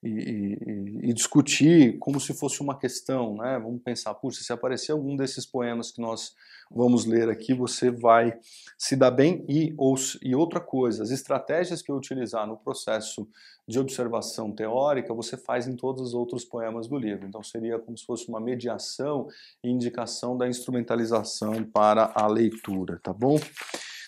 [0.05, 3.59] e, e, e, discutir como se fosse uma questão, né?
[3.59, 6.33] Vamos pensar, puxa, se aparecer algum desses poemas que nós
[6.69, 8.37] vamos ler aqui, você vai
[8.77, 9.43] se dar bem.
[9.49, 13.27] E, ou, e outra coisa, as estratégias que eu utilizar no processo
[13.67, 17.27] de observação teórica, você faz em todos os outros poemas do livro.
[17.27, 19.27] Então seria como se fosse uma mediação
[19.63, 23.39] e indicação da instrumentalização para a leitura, tá bom?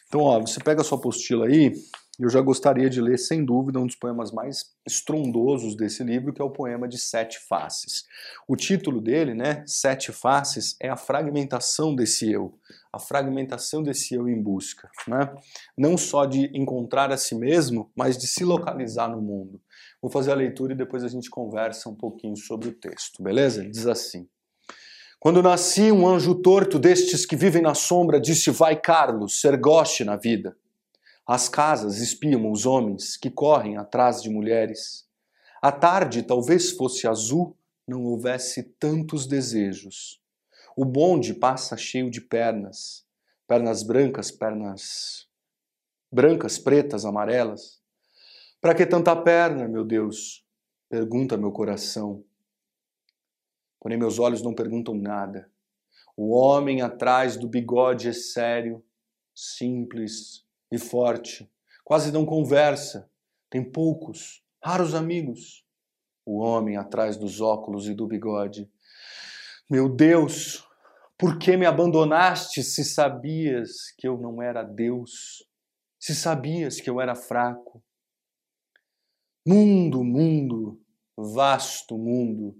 [0.08, 1.74] Então, ó, você pega a sua apostila aí,
[2.19, 6.41] eu já gostaria de ler, sem dúvida, um dos poemas mais estrondosos desse livro, que
[6.41, 8.06] é o poema de Sete Faces.
[8.47, 12.58] O título dele, né, Sete Faces, é a fragmentação desse eu,
[12.91, 15.32] a fragmentação desse eu em busca, né?
[15.77, 19.62] Não só de encontrar a si mesmo, mas de se localizar no mundo.
[20.01, 23.63] Vou fazer a leitura e depois a gente conversa um pouquinho sobre o texto, beleza?
[23.69, 24.27] Diz assim:
[25.19, 30.03] Quando nasci, um anjo torto destes que vivem na sombra disse: Vai, Carlos, ser goste
[30.03, 30.58] na vida.
[31.28, 35.06] As casas espiam os homens que correm atrás de mulheres.
[35.62, 40.22] A tarde talvez fosse azul, não houvesse tantos desejos.
[40.74, 43.06] O bonde passa cheio de pernas,
[43.46, 45.28] pernas brancas, pernas
[46.10, 47.82] brancas, pretas, amarelas.
[48.62, 50.46] Para que tanta perna, meu Deus?
[50.88, 52.24] Pergunta meu coração.
[53.82, 55.52] Porém, meus olhos não perguntam nada.
[56.16, 58.82] O homem atrás do bigode é sério,
[59.36, 61.49] simples, e forte.
[61.84, 63.10] Quase não conversa,
[63.49, 65.65] tem poucos, raros amigos.
[66.25, 68.69] O homem atrás dos óculos e do bigode.
[69.69, 70.67] Meu Deus,
[71.17, 75.43] por que me abandonaste se sabias que eu não era Deus?
[75.99, 77.84] Se sabias que eu era fraco?
[79.45, 80.82] Mundo, mundo,
[81.17, 82.60] vasto mundo.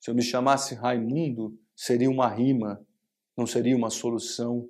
[0.00, 2.84] Se eu me chamasse Raimundo, seria uma rima,
[3.36, 4.68] não seria uma solução.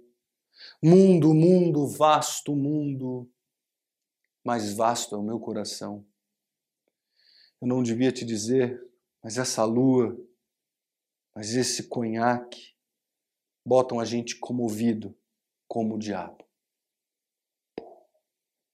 [0.83, 3.31] Mundo, mundo, vasto mundo,
[4.45, 6.07] mais vasto é o meu coração.
[7.61, 8.81] Eu não devia te dizer,
[9.23, 10.17] mas essa lua,
[11.35, 12.75] mas esse conhaque
[13.65, 15.17] botam a gente comovido
[15.67, 16.45] como o diabo.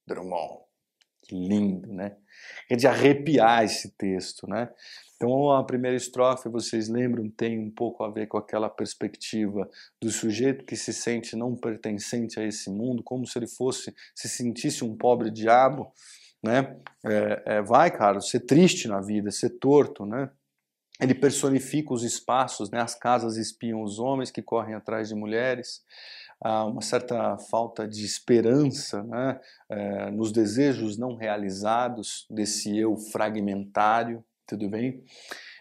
[0.07, 0.64] Drummond.
[1.27, 2.17] Que lindo, né?
[2.71, 4.69] É de arrepiar esse texto, né?
[5.17, 9.69] Então, a primeira estrofe, vocês lembram, tem um pouco a ver com aquela perspectiva
[10.03, 14.29] do sujeito que se sente não pertencente a esse mundo, como se ele fosse, se
[14.29, 15.91] sentisse um pobre diabo,
[16.43, 16.77] né?
[17.03, 20.31] É, é, vai, cara, ser triste na vida, ser torto, né?
[21.01, 22.81] Ele personifica os espaços, né?
[22.81, 25.83] As casas espiam os homens que correm atrás de mulheres.
[26.45, 29.41] Há uma certa falta de esperança né?
[29.67, 35.03] É, nos desejos não realizados desse eu fragmentário, tudo bem?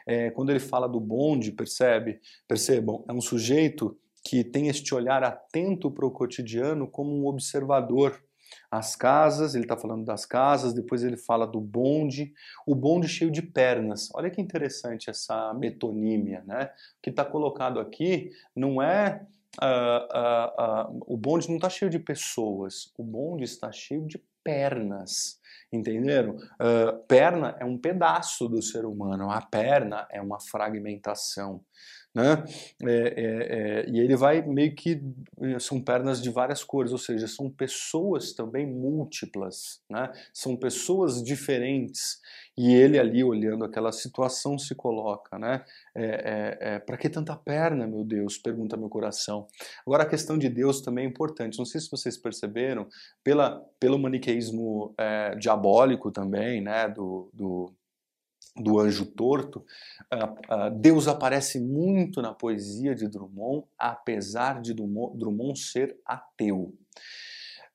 [0.06, 2.20] É, quando ele fala do bonde, percebe?
[2.46, 8.22] Percebam, é um sujeito que tem este olhar atento para o cotidiano como um observador.
[8.70, 12.34] As casas, ele está falando das casas, depois ele fala do bonde,
[12.68, 14.10] o bonde cheio de pernas.
[14.14, 16.66] Olha que interessante essa metonímia, né?
[16.98, 19.26] O que está colocado aqui não é
[19.62, 24.24] Uh, uh, uh, o bonde não está cheio de pessoas, o bonde está cheio de
[24.44, 25.40] pernas.
[25.72, 26.36] Entenderam?
[26.36, 31.64] Uh, perna é um pedaço do ser humano, a perna é uma fragmentação.
[32.16, 32.44] Né?
[32.84, 35.02] É, é, é, e ele vai meio que
[35.60, 40.12] são pernas de várias cores, ou seja, são pessoas também múltiplas, né?
[40.32, 42.20] São pessoas diferentes
[42.56, 45.66] e ele ali olhando aquela situação se coloca, né?
[45.96, 48.38] É, é, é, Para que tanta perna, meu Deus?
[48.38, 49.48] Pergunta meu coração.
[49.86, 51.58] Agora a questão de Deus também é importante.
[51.58, 52.88] Não sei se vocês perceberam
[53.24, 56.88] pela, pelo maniqueísmo é, diabólico também, né?
[56.88, 57.74] do, do
[58.56, 59.66] do anjo torto,
[60.80, 66.74] Deus aparece muito na poesia de Drummond, apesar de Drummond ser ateu.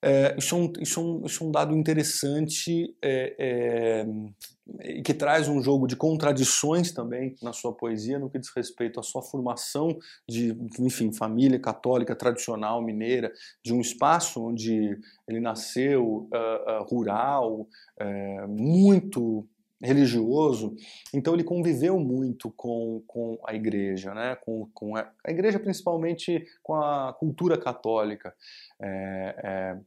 [0.01, 5.13] É, isso, é um, isso, é um, isso, é um, dado interessante é, é, que
[5.13, 9.23] traz um jogo de contradições também na sua poesia no que diz respeito à sua
[9.23, 13.33] formação de, enfim, família católica tradicional mineira,
[13.65, 17.67] de um espaço onde ele nasceu uh, uh, rural,
[18.01, 19.49] uh, muito
[19.81, 20.75] religioso,
[21.15, 24.37] então ele conviveu muito com, com a igreja, né?
[24.37, 28.35] com, com a, a igreja principalmente com a cultura católica.
[28.81, 29.79] É, é,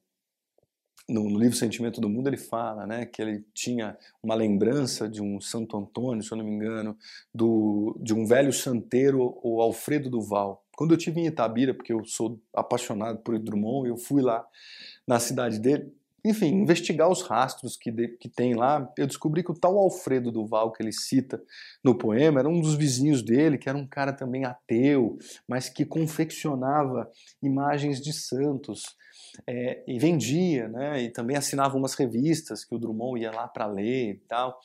[1.10, 5.22] no, no, livro Sentimento do Mundo ele fala né, que ele tinha uma lembrança de
[5.22, 6.98] um Santo Antônio, se eu não me engano,
[7.34, 10.64] do, de um velho santeiro, o Alfredo Duval.
[10.76, 14.46] Quando eu tive em Itabira, porque eu sou apaixonado por Drummond, eu fui lá
[15.06, 19.52] na cidade dele, enfim, investigar os rastros que, de, que tem lá, eu descobri que
[19.52, 21.42] o tal Alfredo Duval que ele cita
[21.84, 25.86] no poema era um dos vizinhos dele, que era um cara também ateu, mas que
[25.86, 27.10] confeccionava
[27.42, 28.84] imagens de santos
[29.48, 31.02] é, e vendia, né?
[31.02, 34.60] E também assinava umas revistas que o Drummond ia lá para ler e tal.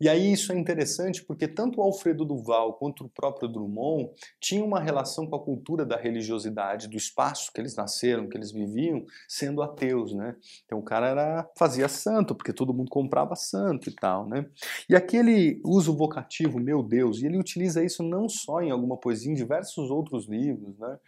[0.00, 4.66] E aí isso é interessante porque tanto o Alfredo Duval quanto o próprio Drummond tinham
[4.66, 9.04] uma relação com a cultura da religiosidade, do espaço que eles nasceram, que eles viviam,
[9.28, 10.36] sendo ateus, né?
[10.64, 14.46] Então o cara era, fazia santo, porque todo mundo comprava santo e tal, né?
[14.88, 19.30] E aquele uso vocativo, meu Deus, e ele utiliza isso não só em alguma poesia,
[19.30, 20.98] em diversos outros livros, né?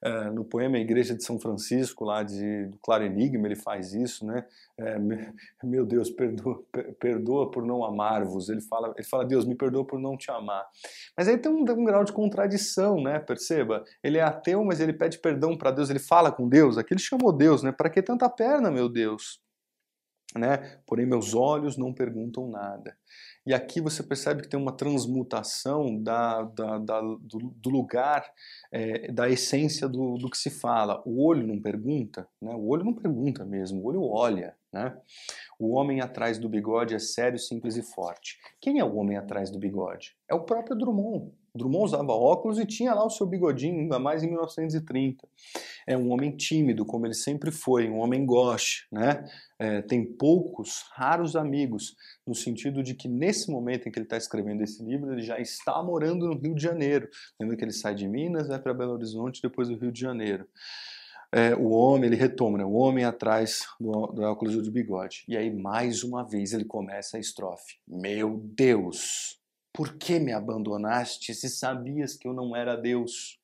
[0.00, 4.26] É, no poema Igreja de São Francisco, lá de, do Claro Enigma, ele faz isso,
[4.26, 4.44] né?
[4.76, 4.98] É,
[5.62, 6.62] meu Deus, perdoa,
[6.98, 8.48] perdoa por não amar-vos.
[8.48, 10.66] Ele fala, ele fala, Deus, me perdoa por não te amar.
[11.16, 13.18] Mas aí tem um, um grau de contradição, né?
[13.18, 13.84] Perceba?
[14.02, 16.78] Ele é ateu, mas ele pede perdão para Deus, ele fala com Deus.
[16.78, 17.72] Aqui ele chamou Deus, né?
[17.72, 19.40] Para que tanta perna, meu Deus?
[20.36, 20.78] Né?
[20.86, 22.96] Porém, meus olhos não perguntam nada.
[23.48, 28.30] E aqui você percebe que tem uma transmutação da, da, da do, do, lugar,
[28.70, 31.02] é, da essência do, do, que se fala.
[31.06, 32.54] O olho não pergunta, né?
[32.54, 34.54] o olho não pergunta mesmo, o olho olha.
[34.70, 34.94] Né?
[35.58, 38.36] O homem atrás do bigode é sério, simples e forte.
[38.60, 40.14] Quem é o homem atrás do bigode?
[40.28, 41.32] É o próprio Drummond.
[41.58, 45.28] Drummond usava óculos e tinha lá o seu bigodinho, ainda mais em 1930.
[45.86, 49.28] É um homem tímido, como ele sempre foi, um homem gauche, né?
[49.58, 54.16] É, tem poucos, raros amigos, no sentido de que nesse momento em que ele está
[54.16, 57.08] escrevendo esse livro, ele já está morando no Rio de Janeiro.
[57.38, 60.46] Lembra que ele sai de Minas, vai para Belo Horizonte, depois do Rio de Janeiro.
[61.30, 62.64] É, o homem, ele retoma, né?
[62.64, 65.24] o homem atrás do, do óculos do bigode.
[65.28, 67.76] E aí, mais uma vez, ele começa a estrofe.
[67.86, 69.38] Meu Deus,
[69.72, 73.40] por que me abandonaste se sabias que eu não era Deus?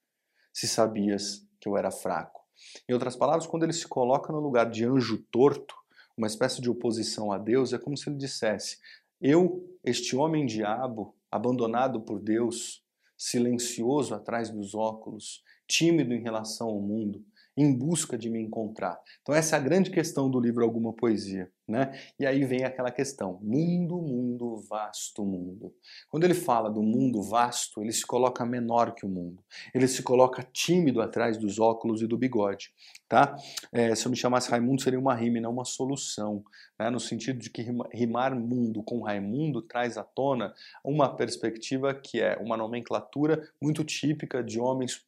[0.53, 2.43] Se sabias que eu era fraco?
[2.89, 5.75] Em outras palavras, quando ele se coloca no lugar de anjo torto,
[6.17, 8.79] uma espécie de oposição a Deus, é como se ele dissesse:
[9.21, 12.85] Eu, este homem diabo, abandonado por Deus,
[13.17, 17.25] silencioso atrás dos óculos, tímido em relação ao mundo,
[17.57, 19.01] em busca de me encontrar.
[19.23, 21.51] Então essa é a grande questão do livro Alguma Poesia.
[21.67, 21.99] Né?
[22.21, 25.75] E aí vem aquela questão: mundo, mundo, vasto mundo.
[26.11, 29.43] Quando ele fala do mundo vasto, ele se coloca menor que o mundo.
[29.75, 32.71] Ele se coloca tímido atrás dos óculos e do bigode.
[33.09, 33.35] Tá?
[33.73, 36.45] É, se eu me chamasse Raimundo, seria uma rima não uma solução.
[36.79, 36.91] Né?
[36.91, 40.53] No sentido de que rimar mundo com Raimundo traz à tona
[40.85, 45.03] uma perspectiva que é uma nomenclatura muito típica de homens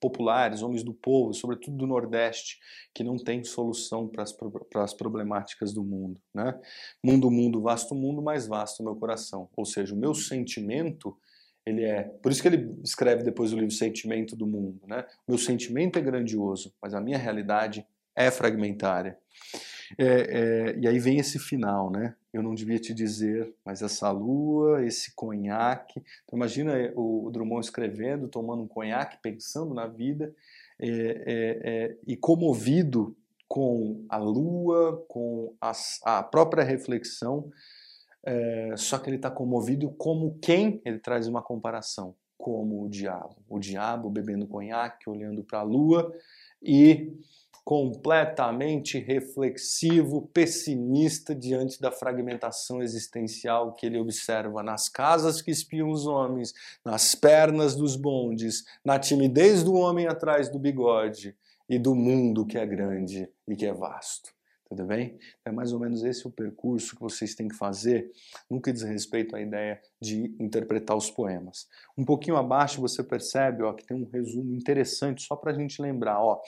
[0.00, 2.58] populares, homens do povo, sobretudo do Nordeste,
[2.94, 6.58] que não tem solução para as problemáticas do mundo mundo, né?
[7.02, 9.48] Mundo, mundo, vasto mundo, mais vasto meu coração.
[9.56, 11.16] Ou seja, o meu sentimento,
[11.66, 12.04] ele é...
[12.04, 15.04] Por isso que ele escreve depois o livro Sentimento do Mundo, né?
[15.26, 19.18] Meu sentimento é grandioso, mas a minha realidade é fragmentária.
[19.96, 22.14] É, é, e aí vem esse final, né?
[22.32, 26.02] Eu não devia te dizer, mas essa lua, esse conhaque.
[26.24, 30.34] Então, imagina o Drummond escrevendo, tomando um conhaque, pensando na vida
[30.78, 33.16] é, é, é e comovido
[33.48, 35.72] com a lua, com a,
[36.04, 37.50] a própria reflexão,
[38.24, 40.82] é, só que ele está comovido como quem?
[40.84, 43.36] Ele traz uma comparação, como o diabo.
[43.48, 46.12] O diabo bebendo conhaque, olhando para a lua
[46.62, 47.16] e
[47.64, 56.06] completamente reflexivo, pessimista diante da fragmentação existencial que ele observa nas casas que espiam os
[56.06, 61.36] homens, nas pernas dos bondes, na timidez do homem atrás do bigode
[61.68, 64.30] e do mundo que é grande e que é vasto.
[64.68, 65.18] Tudo bem?
[65.46, 68.10] É mais ou menos esse o percurso que vocês têm que fazer
[68.50, 71.66] no que diz respeito à ideia de interpretar os poemas.
[71.96, 75.80] Um pouquinho abaixo você percebe ó, que tem um resumo interessante só para a gente
[75.80, 76.20] lembrar.
[76.20, 76.42] Ó,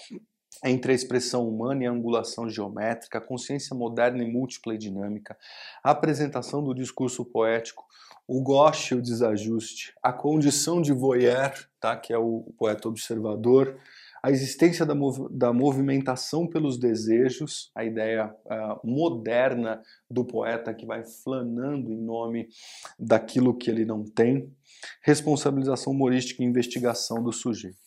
[0.63, 5.37] entre a expressão humana e a angulação geométrica, a consciência moderna e múltipla e dinâmica,
[5.83, 7.87] a apresentação do discurso poético,
[8.29, 13.79] o goste e o desajuste, a condição de voyeur, tá, que é o poeta observador,
[14.23, 20.87] a existência da, mov da movimentação pelos desejos, a ideia uh, moderna do poeta que
[20.87, 22.49] vai flanando em nome
[22.99, 24.53] daquilo que ele não tem,
[25.03, 27.79] responsabilização humorística e investigação do sujeito.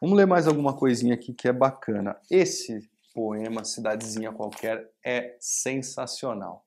[0.00, 2.16] Vamos ler mais alguma coisinha aqui que é bacana.
[2.30, 2.80] Esse
[3.14, 6.64] poema, Cidadezinha Qualquer, é sensacional.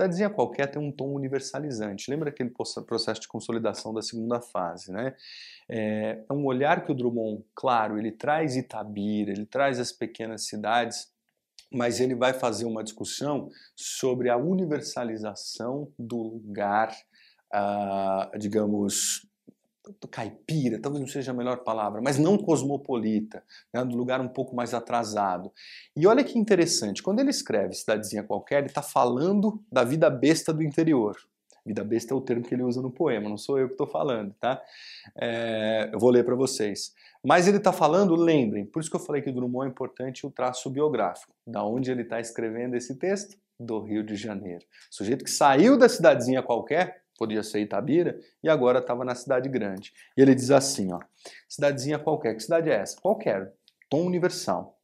[0.00, 2.10] Cidadezinha Qualquer tem um tom universalizante.
[2.10, 2.50] Lembra aquele
[2.86, 5.14] processo de consolidação da segunda fase, né?
[5.68, 10.46] É, é um olhar que o Drummond, claro, ele traz Itabira, ele traz as pequenas
[10.46, 11.08] cidades,
[11.70, 16.90] mas ele vai fazer uma discussão sobre a universalização do lugar,
[17.54, 19.29] uh, digamos,
[20.10, 24.54] caipira, talvez não seja a melhor palavra, mas não cosmopolita, né, do lugar um pouco
[24.54, 25.52] mais atrasado.
[25.96, 30.52] E olha que interessante, quando ele escreve cidadezinha qualquer, ele está falando da vida besta
[30.52, 31.16] do interior.
[31.64, 33.86] Vida besta é o termo que ele usa no poema, não sou eu que estou
[33.86, 34.60] falando, tá?
[35.16, 36.94] É, eu vou ler para vocês.
[37.22, 40.26] Mas ele está falando, lembrem, por isso que eu falei que o Drummond é importante
[40.26, 41.32] o traço biográfico.
[41.46, 43.36] Da onde ele está escrevendo esse texto?
[43.58, 44.64] Do Rio de Janeiro.
[44.90, 49.46] O sujeito que saiu da cidadezinha qualquer podia ser Itabira, e agora estava na cidade
[49.46, 49.92] grande.
[50.16, 50.98] E ele diz assim, ó,
[51.46, 52.98] cidadezinha qualquer, que cidade é essa?
[52.98, 53.52] Qualquer,
[53.90, 54.80] tom universal.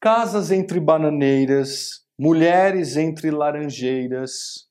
[0.00, 4.66] Casas entre bananeiras, mulheres entre laranjeiras,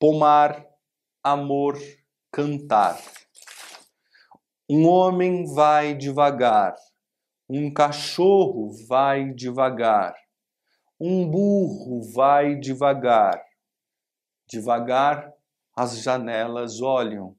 [0.00, 0.64] pomar,
[1.22, 1.78] amor,
[2.32, 2.98] cantar.
[4.68, 6.74] Um homem vai devagar,
[7.48, 10.14] um cachorro vai devagar,
[10.98, 13.44] um burro vai devagar.
[14.48, 15.35] Devagar
[15.76, 17.36] as janelas olham.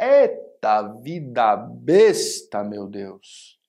[0.00, 3.60] Eita vida besta, meu Deus!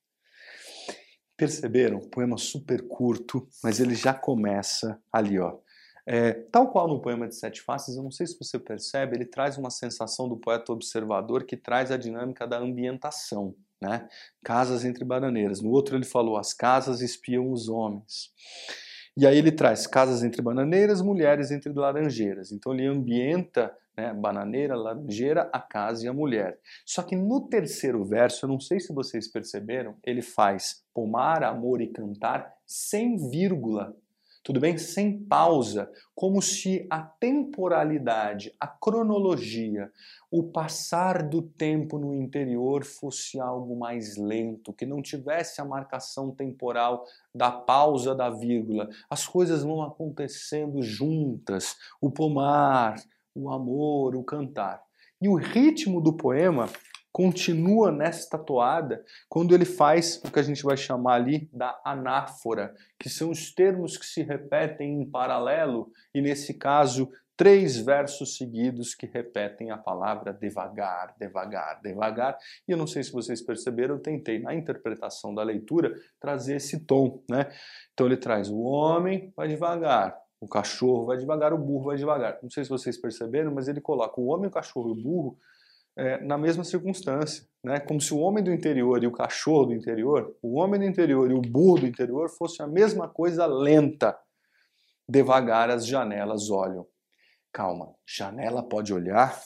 [1.36, 2.00] Perceberam?
[2.00, 5.60] Poema super curto, mas ele já começa ali, ó.
[6.08, 9.26] É, tal qual no poema de Sete Faces, eu não sei se você percebe, ele
[9.26, 13.56] traz uma sensação do poeta observador que traz a dinâmica da ambientação.
[13.82, 14.08] Né?
[14.44, 15.62] Casas entre bananeiras.
[15.62, 18.32] No outro ele falou: as casas espiam os homens.
[19.18, 22.52] E aí ele traz casas entre bananeiras, mulheres entre laranjeiras.
[22.52, 26.60] Então ele ambienta né, bananeira, laranjeira, a casa e a mulher.
[26.86, 31.82] Só que no terceiro verso, eu não sei se vocês perceberam, ele faz pomar, amor
[31.82, 33.96] e cantar sem vírgula
[34.46, 34.78] tudo bem?
[34.78, 39.92] Sem pausa, como se a temporalidade, a cronologia,
[40.30, 46.30] o passar do tempo no interior fosse algo mais lento, que não tivesse a marcação
[46.30, 48.88] temporal da pausa da vírgula.
[49.10, 53.02] As coisas vão acontecendo juntas, o pomar,
[53.34, 54.84] o amor, o cantar.
[55.20, 56.70] E o ritmo do poema
[57.16, 62.76] continua nesta toada quando ele faz o que a gente vai chamar ali da anáfora,
[63.00, 68.94] que são os termos que se repetem em paralelo e nesse caso três versos seguidos
[68.94, 72.38] que repetem a palavra devagar, devagar, devagar.
[72.68, 76.86] E eu não sei se vocês perceberam, eu tentei na interpretação da leitura trazer esse
[76.86, 77.50] tom, né?
[77.94, 82.40] Então ele traz o homem vai devagar, o cachorro vai devagar, o burro vai devagar.
[82.44, 85.38] Não sei se vocês perceberam, mas ele coloca o homem, o cachorro e o burro
[85.98, 87.80] é, na mesma circunstância, né?
[87.80, 91.32] como se o homem do interior e o cachorro do interior, o homem do interior
[91.32, 94.18] e o burro do interior fossem a mesma coisa lenta.
[95.08, 96.86] Devagar as janelas olham.
[97.54, 99.40] Calma, janela pode olhar?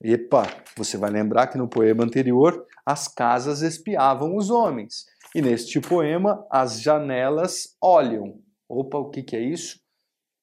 [0.00, 0.46] Epa,
[0.76, 5.06] você vai lembrar que no poema anterior as casas espiavam os homens.
[5.34, 8.40] E neste poema as janelas olham.
[8.68, 9.80] Opa, o que, que é isso?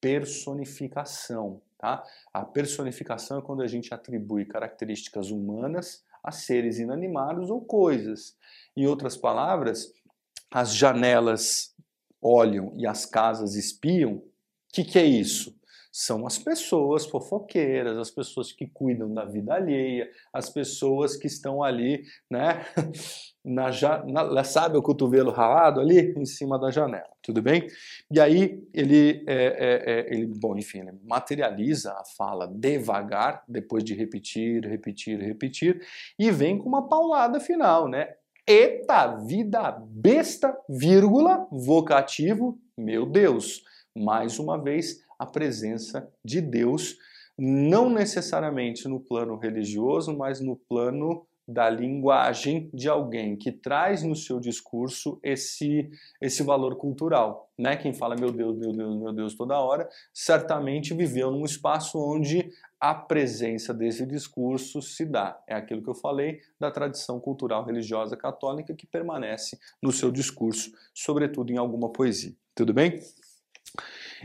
[0.00, 1.62] Personificação.
[1.84, 2.02] Tá?
[2.32, 8.38] A personificação é quando a gente atribui características humanas a seres inanimados ou coisas.
[8.74, 9.92] Em outras palavras,
[10.50, 11.74] as janelas
[12.22, 14.14] olham e as casas espiam.
[14.14, 14.22] O
[14.72, 15.54] que, que é isso?
[15.96, 21.62] São as pessoas fofoqueiras, as pessoas que cuidam da vida alheia, as pessoas que estão
[21.62, 22.66] ali, né,
[23.44, 23.70] na,
[24.04, 27.68] na, sabe o cotovelo ralado ali em cima da janela, tudo bem?
[28.10, 33.84] E aí ele, é, é, é, ele, bom, enfim, ele materializa a fala devagar, depois
[33.84, 35.80] de repetir, repetir, repetir,
[36.18, 38.14] e vem com uma paulada final, né?
[38.44, 43.62] Eita vida besta, vírgula, vocativo, meu Deus.
[43.96, 46.96] Mais uma vez, a presença de Deus,
[47.36, 54.16] não necessariamente no plano religioso, mas no plano da linguagem de alguém que traz no
[54.16, 57.50] seu discurso esse, esse valor cultural.
[57.58, 57.76] Né?
[57.76, 62.50] Quem fala meu Deus, meu Deus, meu Deus toda hora, certamente viveu num espaço onde
[62.80, 65.38] a presença desse discurso se dá.
[65.46, 70.72] É aquilo que eu falei da tradição cultural religiosa católica que permanece no seu discurso,
[70.94, 72.32] sobretudo em alguma poesia.
[72.54, 73.00] Tudo bem?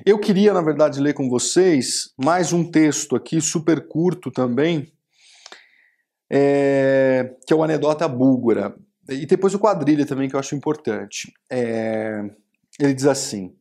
[0.06, 4.92] Eu queria, na verdade, ler com vocês mais um texto aqui, super curto também,
[6.30, 8.76] é, que é o Anedota Búlgara.
[9.10, 11.34] E depois o quadrilha também, que eu acho importante.
[11.50, 12.22] É,
[12.80, 13.56] ele diz assim: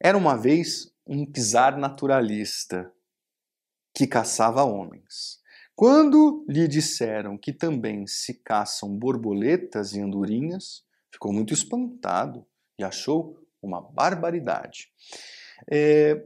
[0.00, 2.90] Era uma vez um czar naturalista
[3.94, 5.40] que caçava homens.
[5.74, 12.46] Quando lhe disseram que também se caçam borboletas e andorinhas, ficou muito espantado
[12.78, 14.88] e achou uma barbaridade.
[15.70, 16.22] É,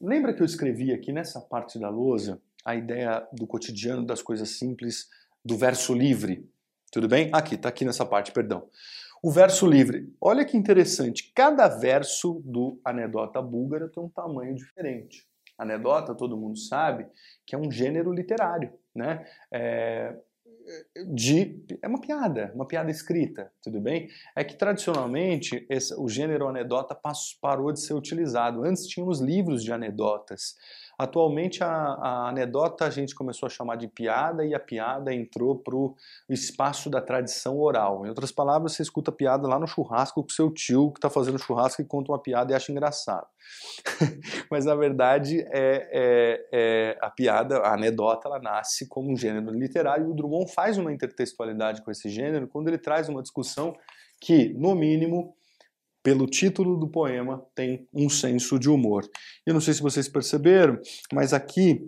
[0.00, 4.50] lembra que eu escrevi aqui nessa parte da lousa a ideia do cotidiano das coisas
[4.58, 5.08] simples
[5.44, 6.48] do verso livre?
[6.92, 7.30] Tudo bem?
[7.32, 8.68] Aqui, está aqui nessa parte, perdão.
[9.22, 10.14] O verso livre.
[10.20, 11.32] Olha que interessante.
[11.34, 15.26] Cada verso do Anedota Búlgara tem um tamanho diferente.
[15.58, 17.06] Anedota, todo mundo sabe,
[17.44, 19.26] que é um gênero literário, né?
[19.52, 20.16] É,
[21.06, 24.08] de é uma piada, uma piada escrita, tudo bem?
[24.36, 26.98] É que tradicionalmente esse, o gênero anedota
[27.40, 28.64] parou de ser utilizado.
[28.64, 30.56] Antes tínhamos livros de anedotas.
[30.98, 35.56] Atualmente a, a, anedota a gente começou a chamar de piada e a piada entrou
[35.56, 35.94] para o
[36.28, 38.04] espaço da tradição oral.
[38.04, 41.38] Em outras palavras, você escuta piada lá no churrasco com seu tio que está fazendo
[41.38, 43.28] churrasco e conta uma piada e acha engraçado.
[44.50, 49.52] Mas na verdade é, é, é, a piada, a anedota, ela nasce como um gênero
[49.52, 53.72] literário e o Drummond faz uma intertextualidade com esse gênero quando ele traz uma discussão
[54.20, 55.32] que, no mínimo,
[56.08, 59.06] pelo título do poema, tem um senso de humor.
[59.44, 60.78] Eu não sei se vocês perceberam,
[61.12, 61.86] mas aqui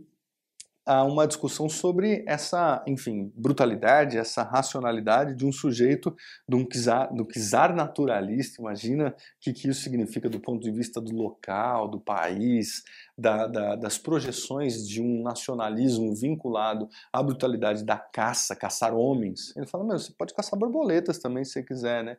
[0.90, 6.16] há uma discussão sobre essa, enfim, brutalidade, essa racionalidade de um sujeito,
[6.48, 8.60] de um czar, do czar naturalista.
[8.60, 12.82] Imagina o que, que isso significa do ponto de vista do local, do país,
[13.16, 19.54] da, da, das projeções de um nacionalismo vinculado à brutalidade da caça, caçar homens.
[19.56, 22.16] Ele fala, meu, você pode caçar borboletas também se você quiser, né?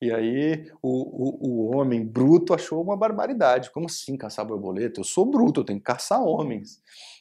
[0.00, 3.70] E aí o, o, o homem bruto achou uma barbaridade.
[3.70, 5.00] Como assim caçar borboleta?
[5.00, 6.80] Eu sou bruto, eu tenho que caçar homens.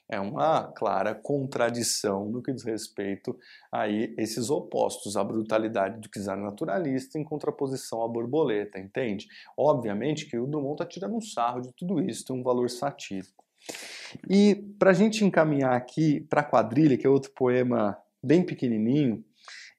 [0.10, 3.38] É uma clara contradição no que diz respeito
[3.72, 9.28] a esses opostos, a brutalidade do czar naturalista em contraposição à borboleta, entende?
[9.58, 13.44] Obviamente que o Drummond está tirando um sarro de tudo isso, tem um valor satírico.
[14.30, 19.24] E para a gente encaminhar aqui para a quadrilha, que é outro poema bem pequenininho,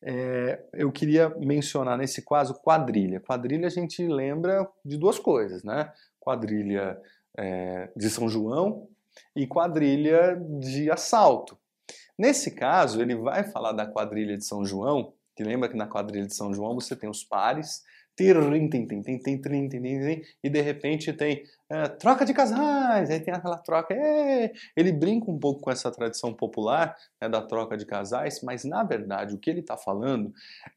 [0.02, 3.20] é, eu queria mencionar nesse caso quadrilha.
[3.20, 5.90] Quadrilha a gente lembra de duas coisas, né?
[6.20, 6.98] Quadrilha
[7.38, 8.88] é, de São João
[9.34, 11.58] e quadrilha de assalto.
[12.18, 16.26] Nesse caso, ele vai falar da quadrilha de São João, que lembra que na quadrilha
[16.26, 17.82] de São João você tem os pares,
[18.16, 18.32] e
[20.48, 21.42] de repente tem
[21.74, 23.92] é, troca de casais, aí tem aquela troca.
[23.92, 28.64] É, ele brinca um pouco com essa tradição popular né, da troca de casais, mas
[28.64, 30.32] na verdade o que ele está falando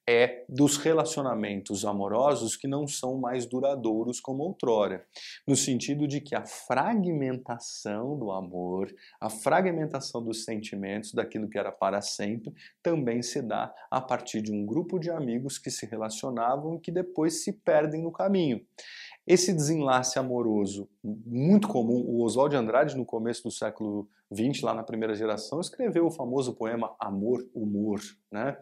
[0.09, 5.05] é dos relacionamentos amorosos que não são mais duradouros como outrora,
[5.47, 8.91] no sentido de que a fragmentação do amor,
[9.21, 14.51] a fragmentação dos sentimentos, daquilo que era para sempre, também se dá a partir de
[14.51, 18.65] um grupo de amigos que se relacionavam e que depois se perdem no caminho.
[19.28, 24.73] Esse desenlace amoroso, muito comum, o Oswald de Andrade, no começo do século XX, lá
[24.73, 27.99] na primeira geração, escreveu o famoso poema Amor, Humor.
[28.32, 28.57] Né?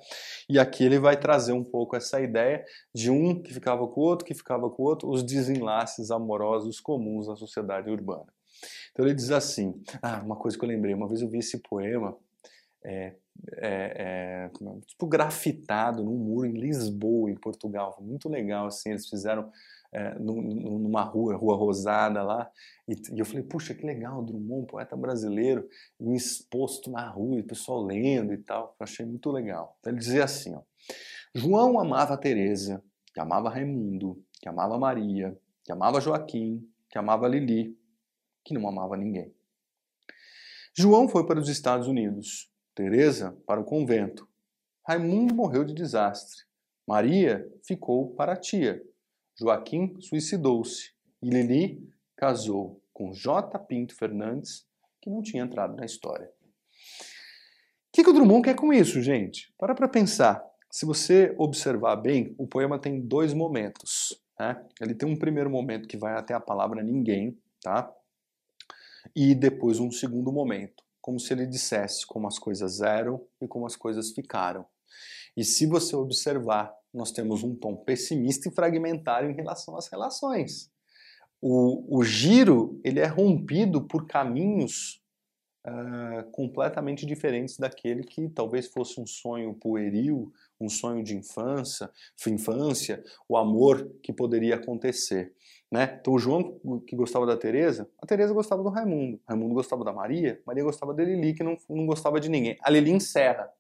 [0.49, 4.03] E aqui ele vai trazer um pouco essa ideia de um que ficava com o
[4.03, 8.25] outro, que ficava com o outro, os desenlaces amorosos comuns na sociedade urbana.
[8.91, 11.59] Então ele diz assim: ah, uma coisa que eu lembrei, uma vez eu vi esse
[11.59, 12.17] poema.
[12.83, 13.15] É,
[13.57, 14.49] é, é,
[14.85, 18.91] tipo grafitado num muro em Lisboa, em Portugal, muito legal assim.
[18.91, 19.51] Eles fizeram
[19.95, 22.51] é, numa rua, Rua Rosada lá,
[22.85, 25.65] e, e, eu falei, puxa, que legal, Drummond, poeta brasileiro,
[26.13, 29.77] exposto na rua, e o pessoal lendo e tal, eu achei muito legal.
[29.79, 30.61] Então ele dizia assim, ó,
[31.33, 32.83] João amava Teresa,
[33.13, 37.79] que amava Raimundo, que amava Maria, que amava Joaquim, que amava Lili,
[38.43, 39.33] que não amava ninguém.
[40.77, 44.27] João foi para os Estados Unidos, Teresa para o convento.
[44.85, 46.43] Raimundo morreu de desastre.
[46.85, 48.83] Maria ficou para a tia,
[49.37, 53.59] Joaquim suicidou-se e Lili casou com J.
[53.59, 54.65] Pinto Fernandes,
[55.01, 56.27] que não tinha entrado na história.
[56.27, 59.53] O que, que o Drummond quer com isso, gente?
[59.57, 60.43] Para para pensar.
[60.71, 64.21] Se você observar bem, o poema tem dois momentos.
[64.39, 64.65] Né?
[64.81, 67.93] Ele tem um primeiro momento que vai até a palavra ninguém, tá?
[69.15, 73.65] E depois um segundo momento, como se ele dissesse como as coisas eram e como
[73.65, 74.65] as coisas ficaram.
[75.37, 80.71] E se você observar nós temos um tom pessimista e fragmentário em relação às relações.
[81.41, 85.01] O, o giro ele é rompido por caminhos
[85.67, 91.91] uh, completamente diferentes daquele que talvez fosse um sonho pueril, um sonho de infância,
[92.27, 95.33] infância, o amor que poderia acontecer.
[95.69, 95.97] Né?
[95.99, 99.91] Então o João que gostava da Teresa, a Teresa gostava do Raimundo, Raimundo gostava da
[99.91, 102.57] Maria, Maria gostava da Lili que não, não gostava de ninguém.
[102.61, 103.51] A Lili encerra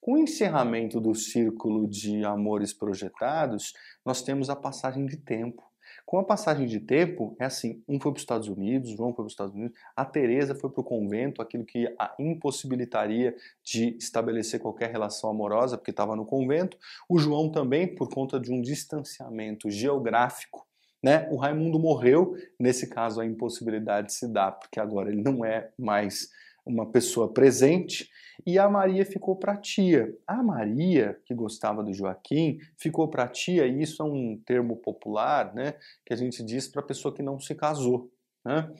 [0.00, 3.72] Com o encerramento do círculo de amores projetados,
[4.04, 5.62] nós temos a passagem de tempo.
[6.04, 9.16] Com a passagem de tempo, é assim, um foi para os Estados Unidos, João foi
[9.16, 13.34] para os Estados Unidos, a Teresa foi para o convento, aquilo que a impossibilitaria
[13.64, 16.78] de estabelecer qualquer relação amorosa, porque estava no convento.
[17.08, 20.66] O João também, por conta de um distanciamento geográfico,
[21.02, 21.28] né?
[21.30, 26.30] O Raimundo morreu, nesse caso a impossibilidade se dá, porque agora ele não é mais
[26.66, 28.10] uma pessoa presente,
[28.44, 30.12] e a Maria ficou para tia.
[30.26, 35.54] A Maria, que gostava do Joaquim, ficou para tia, e isso é um termo popular,
[35.54, 38.10] né, que a gente diz para a pessoa que não se casou.
[38.44, 38.72] Né?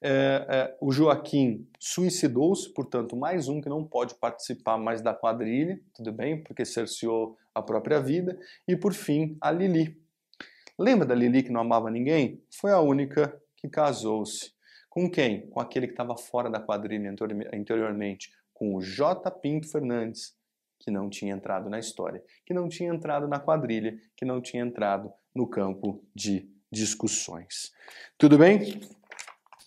[0.00, 5.78] É, é, o Joaquim suicidou-se, portanto, mais um que não pode participar mais da quadrilha,
[5.94, 8.38] tudo bem, porque cerceou a própria vida.
[8.66, 9.98] E por fim, a Lili.
[10.78, 12.42] Lembra da Lili que não amava ninguém?
[12.50, 14.52] Foi a única que casou-se.
[15.00, 15.48] Com quem?
[15.48, 17.10] Com aquele que estava fora da quadrilha
[17.54, 19.30] anteriormente, com o J.
[19.30, 20.34] Pinto Fernandes,
[20.78, 24.62] que não tinha entrado na história, que não tinha entrado na quadrilha, que não tinha
[24.62, 27.72] entrado no campo de discussões.
[28.18, 28.78] Tudo bem?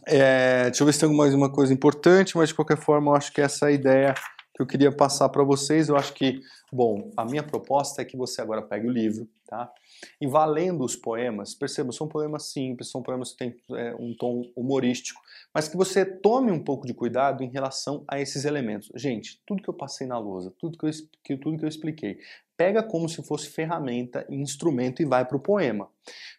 [0.06, 3.16] É, deixa eu ver se tem mais uma coisa importante, mas de qualquer forma eu
[3.16, 4.14] acho que essa é a ideia
[4.56, 5.90] que eu queria passar para vocês.
[5.90, 9.72] Eu acho que, bom, a minha proposta é que você agora pegue o livro, tá?
[10.20, 14.44] E valendo os poemas, perceba, são poemas simples, são poemas que têm é, um tom
[14.56, 15.22] humorístico,
[15.54, 18.90] mas que você tome um pouco de cuidado em relação a esses elementos.
[18.96, 22.18] Gente, tudo que eu passei na lousa, tudo que eu, tudo que eu expliquei,
[22.56, 25.90] pega como se fosse ferramenta, instrumento e vai para o poema.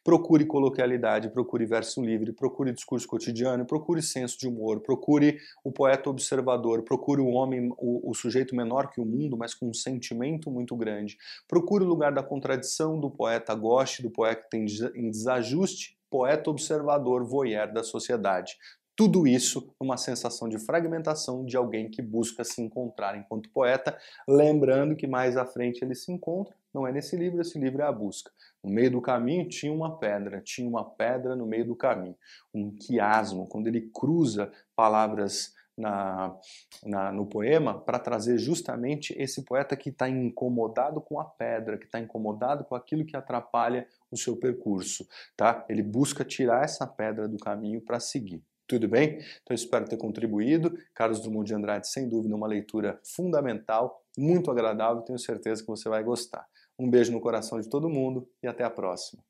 [0.05, 6.11] Procure coloquialidade, procure verso livre, procure discurso cotidiano, procure senso de humor, procure o poeta
[6.11, 10.51] observador, procure o homem, o, o sujeito menor que o mundo, mas com um sentimento
[10.51, 11.17] muito grande.
[11.49, 17.73] Procure o lugar da contradição do poeta goste, do poeta em desajuste, poeta observador, voyeur
[17.73, 18.57] da sociedade.
[18.97, 23.99] Tudo isso numa sensação de fragmentação de alguém que busca se encontrar enquanto poeta,
[24.29, 27.85] lembrando que mais à frente ele se encontra, não é nesse livro, esse livro é
[27.85, 28.31] a busca.
[28.63, 32.17] No meio do caminho tinha uma pedra, tinha uma pedra no meio do caminho,
[32.55, 36.37] um quiasmo, quando ele cruza palavras na,
[36.85, 41.87] na, no poema para trazer justamente esse poeta que está incomodado com a pedra, que
[41.87, 45.07] está incomodado com aquilo que atrapalha o seu percurso,
[45.37, 45.65] tá?
[45.69, 48.43] Ele busca tirar essa pedra do caminho para seguir.
[48.67, 49.19] Tudo bem?
[49.43, 50.75] Então espero ter contribuído.
[50.95, 55.89] Carlos Drummond de Andrade, sem dúvida, uma leitura fundamental, muito agradável, tenho certeza que você
[55.89, 56.47] vai gostar.
[56.79, 59.23] Um beijo no coração de todo mundo e até a próxima.